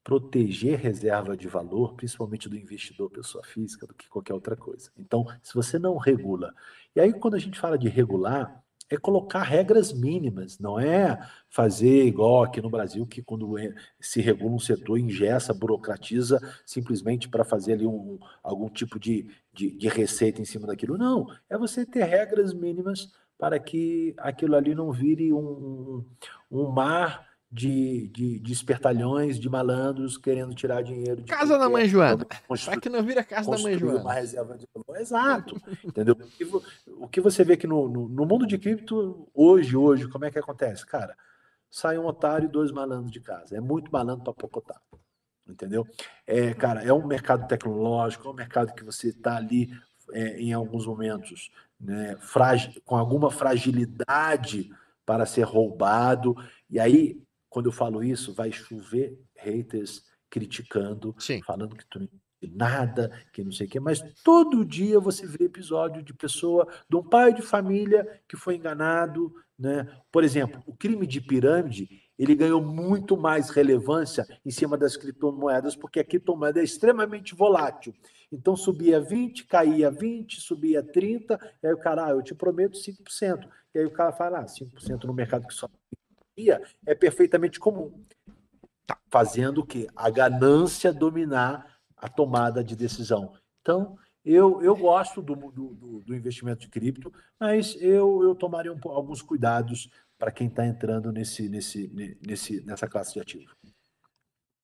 [0.04, 4.90] proteger reserva de valor, principalmente do investidor pessoa física, do que qualquer outra coisa.
[4.98, 6.54] Então, se você não regula,
[6.94, 12.04] e aí quando a gente fala de regular, é colocar regras mínimas, não é fazer
[12.04, 13.54] igual aqui no Brasil, que quando
[13.98, 19.70] se regula um setor, ingessa, burocratiza, simplesmente para fazer ali um, algum tipo de, de,
[19.70, 20.98] de receita em cima daquilo.
[20.98, 26.04] Não, é você ter regras mínimas para que aquilo ali não vire um,
[26.50, 31.22] um mar de, de, de espertalhões, de malandros querendo tirar dinheiro.
[31.22, 32.26] De casa da mãe Joana.
[32.48, 34.00] Para que não vira casa da mãe Joana.
[34.00, 34.66] Uma reserva de.
[34.96, 35.54] Exato.
[35.84, 36.18] entendeu?
[36.98, 40.32] O que você vê que no, no, no, mundo de cripto, hoje, hoje, como é
[40.32, 40.84] que acontece?
[40.84, 41.16] Cara,
[41.70, 43.56] sai um otário e dois malandros de casa.
[43.56, 44.82] É muito malandro para pouco otário.
[45.48, 45.86] Entendeu?
[46.26, 49.70] É, cara, é um mercado tecnológico, é um mercado que você está ali
[50.12, 54.72] é, em alguns momentos né, frágil, com alguma fragilidade
[55.06, 56.34] para ser roubado.
[56.68, 57.23] E aí
[57.54, 61.40] quando eu falo isso, vai chover haters criticando, Sim.
[61.40, 65.24] falando que tu não entende nada, que não sei o quê, mas todo dia você
[65.24, 69.86] vê episódio de pessoa, de um pai de família que foi enganado, né?
[70.10, 71.88] Por exemplo, o crime de pirâmide,
[72.18, 77.94] ele ganhou muito mais relevância em cima das criptomoedas, porque a criptomoeda é extremamente volátil.
[78.32, 82.76] Então subia 20, caía 20, subia 30, e aí o cara, ah, eu te prometo
[82.76, 83.48] 5%.
[83.72, 85.68] E aí o cara fala, ah, 5% no mercado que só
[86.86, 87.92] é perfeitamente comum.
[88.86, 88.98] Tá.
[89.10, 89.88] Fazendo o quê?
[89.94, 93.32] A ganância dominar a tomada de decisão.
[93.62, 98.78] Então, eu, eu gosto do, do, do investimento de cripto, mas eu, eu tomaria um,
[98.84, 103.54] alguns cuidados para quem está entrando nesse, nesse, nesse, nessa classe de ativo.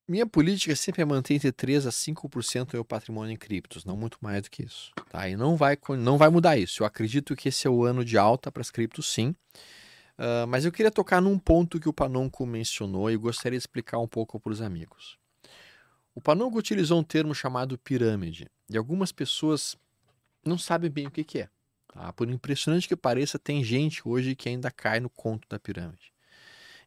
[0.09, 3.97] Minha política sempre é manter entre 3% a 5% do meu patrimônio em criptos, não
[3.97, 4.91] muito mais do que isso.
[5.09, 5.29] Tá?
[5.29, 6.83] E não vai, não vai mudar isso.
[6.83, 9.37] Eu acredito que esse é o ano de alta para as criptos, sim.
[10.21, 13.99] Uh, mas eu queria tocar num ponto que o Panonco mencionou e gostaria de explicar
[13.99, 15.19] um pouco para os amigos.
[16.15, 19.79] O Panonco utilizou um termo chamado pirâmide, e algumas pessoas
[20.45, 21.49] não sabem bem o que, que é.
[21.89, 22.13] Tá?
[22.13, 26.13] Por impressionante que pareça, tem gente hoje que ainda cai no conto da pirâmide.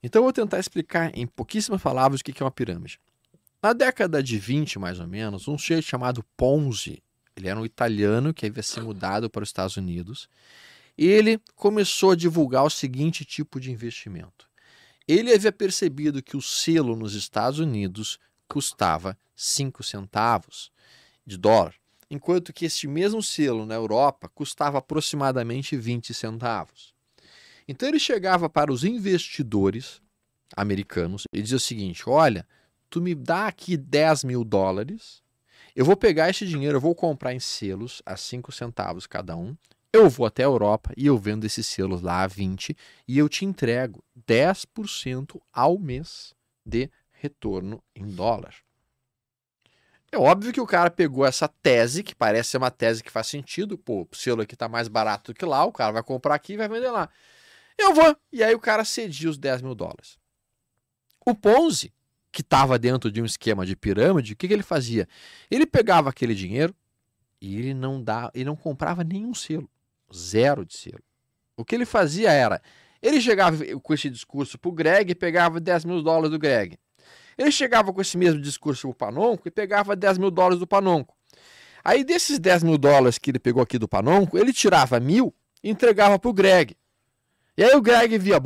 [0.03, 2.99] Então eu vou tentar explicar em pouquíssimas palavras o que, que é uma pirâmide.
[3.59, 7.01] Na década de 20, mais ou menos, um sujeito chamado Ponzi,
[7.35, 10.29] ele era um italiano que havia se mudado para os Estados Unidos,
[10.97, 14.49] ele começou a divulgar o seguinte tipo de investimento.
[15.07, 20.71] Ele havia percebido que o selo nos Estados Unidos custava 5 centavos
[21.25, 21.75] de dólar,
[22.09, 26.93] enquanto que este mesmo selo na Europa custava aproximadamente 20 centavos.
[27.67, 30.01] Então ele chegava para os investidores
[30.55, 32.47] americanos e dizia o seguinte: Olha,
[32.89, 35.23] tu me dá aqui 10 mil dólares,
[35.75, 39.57] eu vou pegar esse dinheiro, eu vou comprar em selos a 5 centavos cada um,
[39.93, 42.75] eu vou até a Europa e eu vendo esses selos lá a 20
[43.07, 46.33] e eu te entrego 10% ao mês
[46.65, 48.55] de retorno em dólar.
[50.11, 53.27] É óbvio que o cara pegou essa tese, que parece ser uma tese que faz
[53.27, 56.35] sentido, pô, o selo aqui tá mais barato do que lá, o cara vai comprar
[56.35, 57.07] aqui e vai vender lá.
[57.77, 58.15] Eu vou.
[58.31, 60.17] E aí o cara cedia os 10 mil dólares.
[61.25, 61.93] O Ponzi,
[62.31, 65.07] que estava dentro de um esquema de pirâmide, o que, que ele fazia?
[65.49, 66.75] Ele pegava aquele dinheiro
[67.39, 69.69] e ele não dá, ele não comprava nenhum selo
[70.15, 71.03] zero de selo.
[71.55, 72.61] O que ele fazia era,
[73.01, 76.77] ele chegava com esse discurso para o Greg e pegava 10 mil dólares do Greg.
[77.37, 80.67] Ele chegava com esse mesmo discurso para o Panonco e pegava 10 mil dólares do
[80.67, 81.15] Panonco.
[81.83, 85.69] Aí desses 10 mil dólares que ele pegou aqui do Panonco, ele tirava mil e
[85.69, 86.77] entregava para o Greg.
[87.57, 88.39] E aí o Greg via,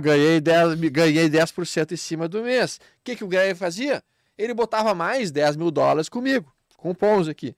[0.00, 1.54] ganhei 10%, ganhei 10
[1.92, 2.76] em cima do mês.
[2.76, 4.02] O que, que o Greg fazia?
[4.38, 7.54] Ele botava mais 10 mil dólares comigo, com o Ponzi aqui.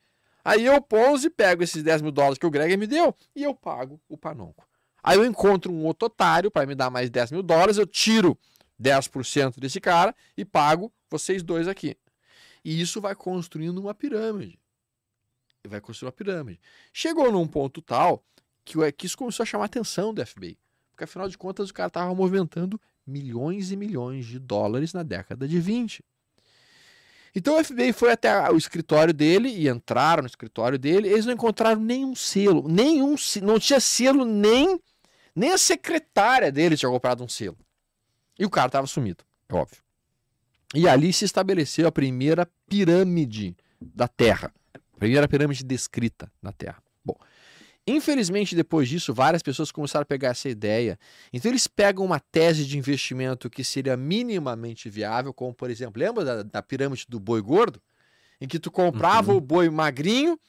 [0.49, 3.53] Aí eu Ponzi pego esses 10 mil dólares que o Greg me deu e eu
[3.53, 4.67] pago o Panonco.
[5.03, 8.35] Aí eu encontro um outro otário para me dar mais 10 mil dólares, eu tiro
[8.81, 11.95] 10% desse cara e pago vocês dois aqui.
[12.65, 14.59] E isso vai construindo uma pirâmide.
[15.67, 16.59] Vai construir uma pirâmide.
[16.91, 18.23] Chegou num ponto tal
[18.65, 20.57] que, que isso começou a chamar a atenção do FBI.
[20.89, 25.47] Porque afinal de contas o cara estava movimentando milhões e milhões de dólares na década
[25.47, 26.03] de 20.
[27.35, 31.07] Então o FBI foi até o escritório dele e entraram no escritório dele.
[31.07, 34.79] Eles não encontraram nenhum selo, nenhum, não tinha selo nem
[35.35, 37.57] nem a secretária dele tinha comprado um selo.
[38.37, 39.81] E o cara estava sumido, é óbvio.
[40.75, 46.83] E ali se estabeleceu a primeira pirâmide da Terra, a primeira pirâmide descrita na Terra.
[47.91, 50.99] Infelizmente, depois disso, várias pessoas começaram a pegar essa ideia.
[51.33, 56.23] Então, eles pegam uma tese de investimento que seria minimamente viável, como, por exemplo, lembra
[56.23, 57.81] da, da pirâmide do boi gordo?
[58.39, 59.37] Em que tu comprava uhum.
[59.37, 60.39] o boi magrinho,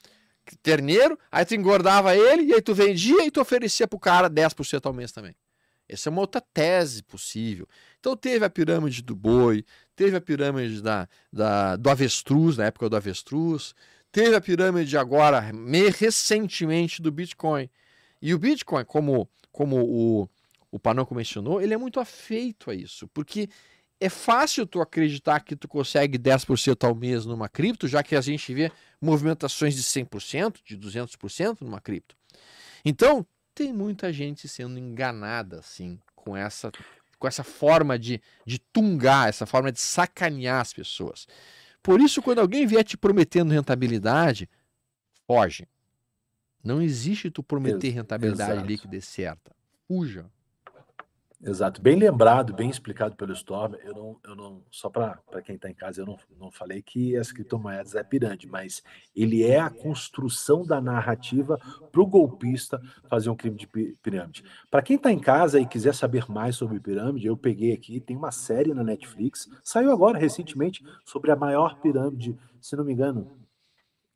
[0.62, 4.84] terneiro, aí tu engordava ele, e aí tu vendia e tu oferecia pro cara 10%
[4.84, 5.34] ao mês também.
[5.88, 7.66] Essa é uma outra tese possível.
[7.98, 9.64] Então teve a pirâmide do boi,
[9.96, 13.74] teve a pirâmide da, da, do avestruz, na época do avestruz,
[14.12, 15.40] Teve a pirâmide agora,
[15.96, 17.70] recentemente, do Bitcoin.
[18.20, 20.28] E o Bitcoin, como, como o,
[20.70, 23.48] o Panoco mencionou, ele é muito afeito a isso, porque
[24.00, 28.20] é fácil tu acreditar que tu consegue 10% ao mês numa cripto, já que a
[28.20, 32.16] gente vê movimentações de 100%, de 200% numa cripto.
[32.84, 36.72] Então, tem muita gente sendo enganada, assim, com essa,
[37.18, 41.26] com essa forma de, de tungar, essa forma de sacanear as pessoas.
[41.82, 44.48] Por isso, quando alguém vier te prometendo rentabilidade,
[45.26, 45.66] foge.
[46.62, 48.66] Não existe tu prometer rentabilidade Exato.
[48.66, 49.54] líquida e certa.
[49.88, 50.30] Fuja.
[51.42, 53.74] Exato, bem lembrado, bem explicado pelo Storm.
[53.82, 57.16] Eu não, eu não só para quem está em casa, eu não, não falei que
[57.16, 58.82] as criptomoedas é pirâmide, mas
[59.16, 61.58] ele é a construção da narrativa
[61.90, 62.78] para o golpista
[63.08, 63.66] fazer um crime de
[64.02, 64.44] pirâmide.
[64.70, 68.18] Para quem está em casa e quiser saber mais sobre pirâmide, eu peguei aqui, tem
[68.18, 73.40] uma série na Netflix, saiu agora recentemente sobre a maior pirâmide, se não me engano,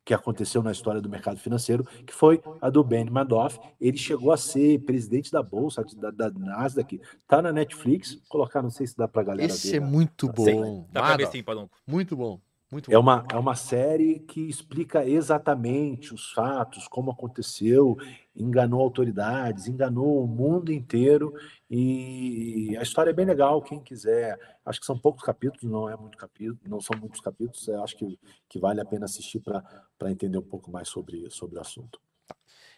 [0.05, 3.59] que aconteceu na história do mercado financeiro, que foi a do Ben Madoff.
[3.81, 7.01] Ele chegou a ser presidente da bolsa da, da Nasdaq.
[7.27, 8.13] Tá na Netflix.
[8.13, 9.77] Vou colocar, não sei se dá pra galera Esse ver.
[9.77, 10.87] é muito bom.
[10.91, 11.75] Dá pra ver sim, Padonco.
[11.87, 12.39] Muito bom.
[12.75, 17.95] Muito é, uma, é uma série que explica exatamente os fatos, como aconteceu,
[18.35, 21.33] enganou autoridades, enganou o mundo inteiro.
[21.69, 24.37] E a história é bem legal, quem quiser.
[24.65, 27.69] Acho que são poucos capítulos, não é muito capítulo, não são muitos capítulos.
[27.69, 28.19] Acho que,
[28.49, 31.97] que vale a pena assistir para entender um pouco mais sobre, sobre o assunto.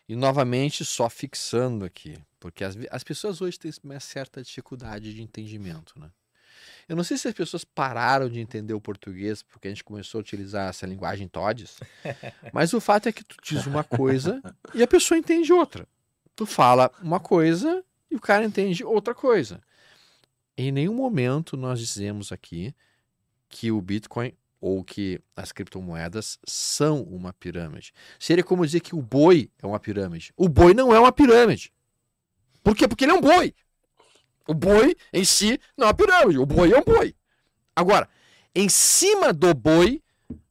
[0.08, 5.24] E novamente, só fixando aqui, porque as, as pessoas hoje têm uma certa dificuldade de
[5.24, 6.12] entendimento, né?
[6.88, 10.20] Eu não sei se as pessoas pararam de entender o português porque a gente começou
[10.20, 11.80] a utilizar essa linguagem TODES,
[12.54, 14.42] mas o fato é que tu diz uma coisa
[14.74, 15.88] e a pessoa entende outra.
[16.36, 19.62] Tu fala uma coisa e o cara entende outra coisa.
[20.58, 22.74] Em nenhum momento nós dizemos aqui
[23.50, 27.94] que o Bitcoin ou que as criptomoedas são uma pirâmide.
[28.20, 30.34] Seria como dizer que o boi é uma pirâmide.
[30.36, 31.72] O boi não é uma pirâmide.
[32.64, 32.88] Por quê?
[32.88, 33.54] Porque ele é um boi.
[34.48, 36.40] O boi em si não é uma pirâmide.
[36.40, 37.16] O boi é um boi.
[37.76, 38.10] Agora,
[38.56, 40.02] em cima do boi,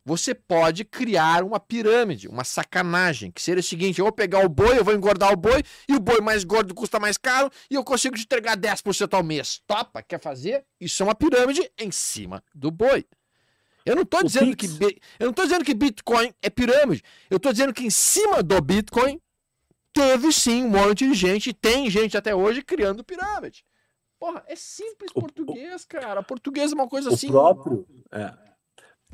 [0.07, 4.49] você pode criar uma pirâmide, uma sacanagem, que seria o seguinte: eu vou pegar o
[4.49, 7.75] boi, eu vou engordar o boi, e o boi mais gordo custa mais caro, e
[7.75, 9.61] eu consigo te entregar 10% ao mês.
[9.67, 10.01] Topa?
[10.05, 10.65] Quer fazer?
[10.81, 13.05] Isso é uma pirâmide em cima do boi.
[13.85, 14.67] Eu não estou dizendo que
[15.19, 17.03] eu não tô dizendo que Bitcoin é pirâmide.
[17.29, 19.21] Eu estou dizendo que em cima do Bitcoin
[19.93, 23.65] teve sim um monte de gente, e tem gente até hoje criando pirâmide.
[24.19, 26.23] Porra, é simples o, português, o, cara.
[26.23, 27.29] Português é uma coisa o assim.
[27.29, 28.33] Próprio, é,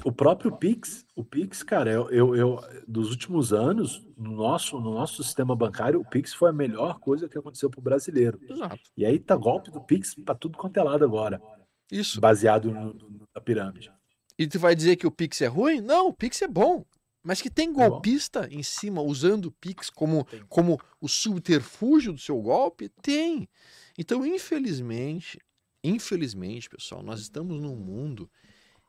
[0.05, 4.95] o próprio Pix, o Pix, cara, eu, eu, eu, dos últimos anos, no nosso, no
[4.95, 8.41] nosso sistema bancário, o Pix foi a melhor coisa que aconteceu pro brasileiro.
[8.49, 8.81] Exato.
[8.97, 11.41] E aí tá golpe do Pix para tudo quanto é lado agora.
[11.91, 12.21] Isso.
[12.21, 13.93] Baseado no, no, na pirâmide.
[14.39, 15.81] E tu vai dizer que o Pix é ruim?
[15.81, 16.85] Não, o Pix é bom.
[17.23, 22.13] Mas que tem é golpista é em cima usando o Pix como, como o subterfúgio
[22.13, 22.89] do seu golpe?
[23.01, 23.49] Tem.
[23.99, 25.39] Então, infelizmente,
[25.83, 28.31] infelizmente, pessoal, nós estamos num mundo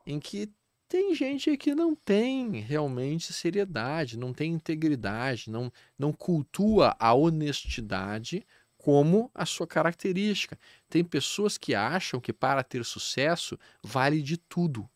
[0.06, 0.52] em que
[0.88, 8.46] tem gente que não tem realmente seriedade, não tem integridade, não, não cultua a honestidade
[8.78, 10.60] como a sua característica.
[10.90, 14.88] Tem pessoas que acham que para ter sucesso vale de tudo,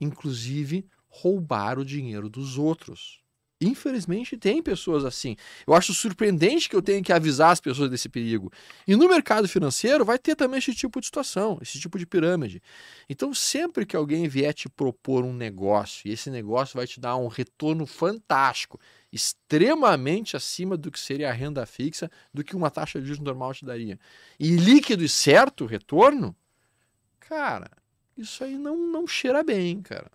[0.00, 3.22] inclusive roubar o dinheiro dos outros.
[3.58, 5.34] Infelizmente, tem pessoas assim.
[5.66, 8.52] Eu acho surpreendente que eu tenha que avisar as pessoas desse perigo.
[8.86, 12.62] E no mercado financeiro vai ter também esse tipo de situação, esse tipo de pirâmide.
[13.08, 17.16] Então, sempre que alguém vier te propor um negócio e esse negócio vai te dar
[17.16, 18.78] um retorno fantástico,
[19.10, 23.54] extremamente acima do que seria a renda fixa, do que uma taxa de juros normal
[23.54, 23.98] te daria,
[24.38, 26.36] e líquido e certo retorno,
[27.18, 27.70] cara,
[28.18, 30.10] isso aí não, não cheira bem, cara.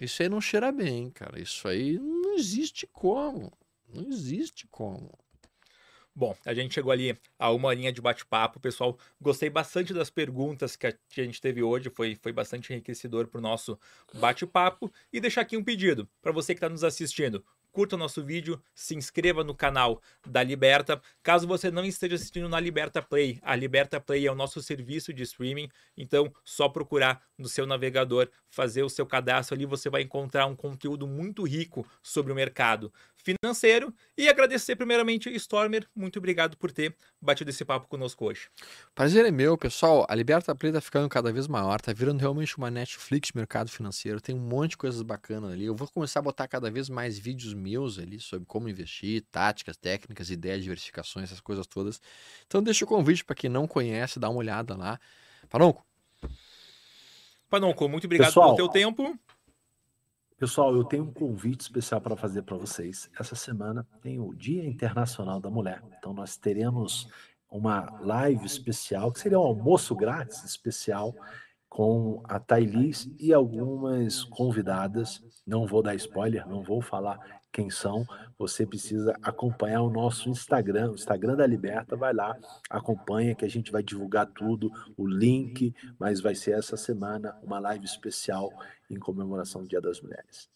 [0.00, 1.40] Isso aí não cheira bem, cara.
[1.40, 3.52] Isso aí não existe como.
[3.88, 5.10] Não existe como.
[6.18, 8.98] Bom, a gente chegou ali a uma linha de bate-papo, pessoal.
[9.20, 13.40] Gostei bastante das perguntas que a gente teve hoje, foi, foi bastante enriquecedor para o
[13.40, 13.78] nosso
[14.14, 14.92] bate-papo.
[15.12, 17.44] E deixar aqui um pedido para você que está nos assistindo
[17.78, 21.00] curta o nosso vídeo, se inscreva no canal da Liberta.
[21.22, 25.12] Caso você não esteja assistindo na Liberta Play, a Liberta Play é o nosso serviço
[25.12, 30.02] de streaming, então só procurar no seu navegador, fazer o seu cadastro ali, você vai
[30.02, 32.92] encontrar um conteúdo muito rico sobre o mercado
[33.22, 38.48] financeiro e agradecer primeiramente Stormer, muito obrigado por ter batido esse papo conosco hoje.
[38.94, 40.06] Prazer é meu, pessoal.
[40.08, 44.20] A Liberta Play tá ficando cada vez maior, tá virando realmente uma Netflix mercado financeiro.
[44.20, 45.64] Tem um monte de coisas bacanas ali.
[45.64, 49.76] Eu vou começar a botar cada vez mais vídeos meus ali sobre como investir, táticas,
[49.76, 52.00] técnicas, ideias, diversificações, essas coisas todas.
[52.46, 54.98] Então deixa o convite para quem não conhece, dá uma olhada lá.
[55.48, 55.84] Panonco.
[57.48, 59.18] Panonco, muito obrigado Pessoal, pelo teu tempo.
[60.38, 63.10] Pessoal, eu tenho um convite especial para fazer para vocês.
[63.18, 65.82] Essa semana tem o Dia Internacional da Mulher.
[65.98, 67.08] Então nós teremos
[67.50, 71.12] uma live especial, que seria um almoço grátis especial
[71.68, 75.20] com a Thailis e algumas convidadas.
[75.44, 78.06] Não vou dar spoiler, não vou falar quem são,
[78.38, 82.36] você precisa acompanhar o nosso Instagram, o Instagram da Liberta, vai lá,
[82.68, 87.58] acompanha que a gente vai divulgar tudo, o link, mas vai ser essa semana uma
[87.58, 88.50] live especial
[88.90, 90.48] em comemoração do Dia das Mulheres.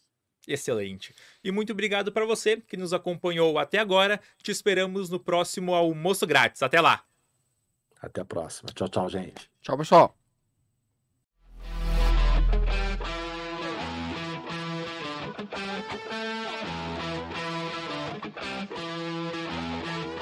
[0.46, 1.14] Excelente.
[1.42, 4.20] E muito obrigado para você que nos acompanhou até agora.
[4.42, 6.62] Te esperamos no próximo almoço grátis.
[6.62, 7.04] Até lá.
[8.00, 8.70] Até a próxima.
[8.74, 9.48] Tchau, tchau, gente.
[9.60, 10.21] Tchau, pessoal.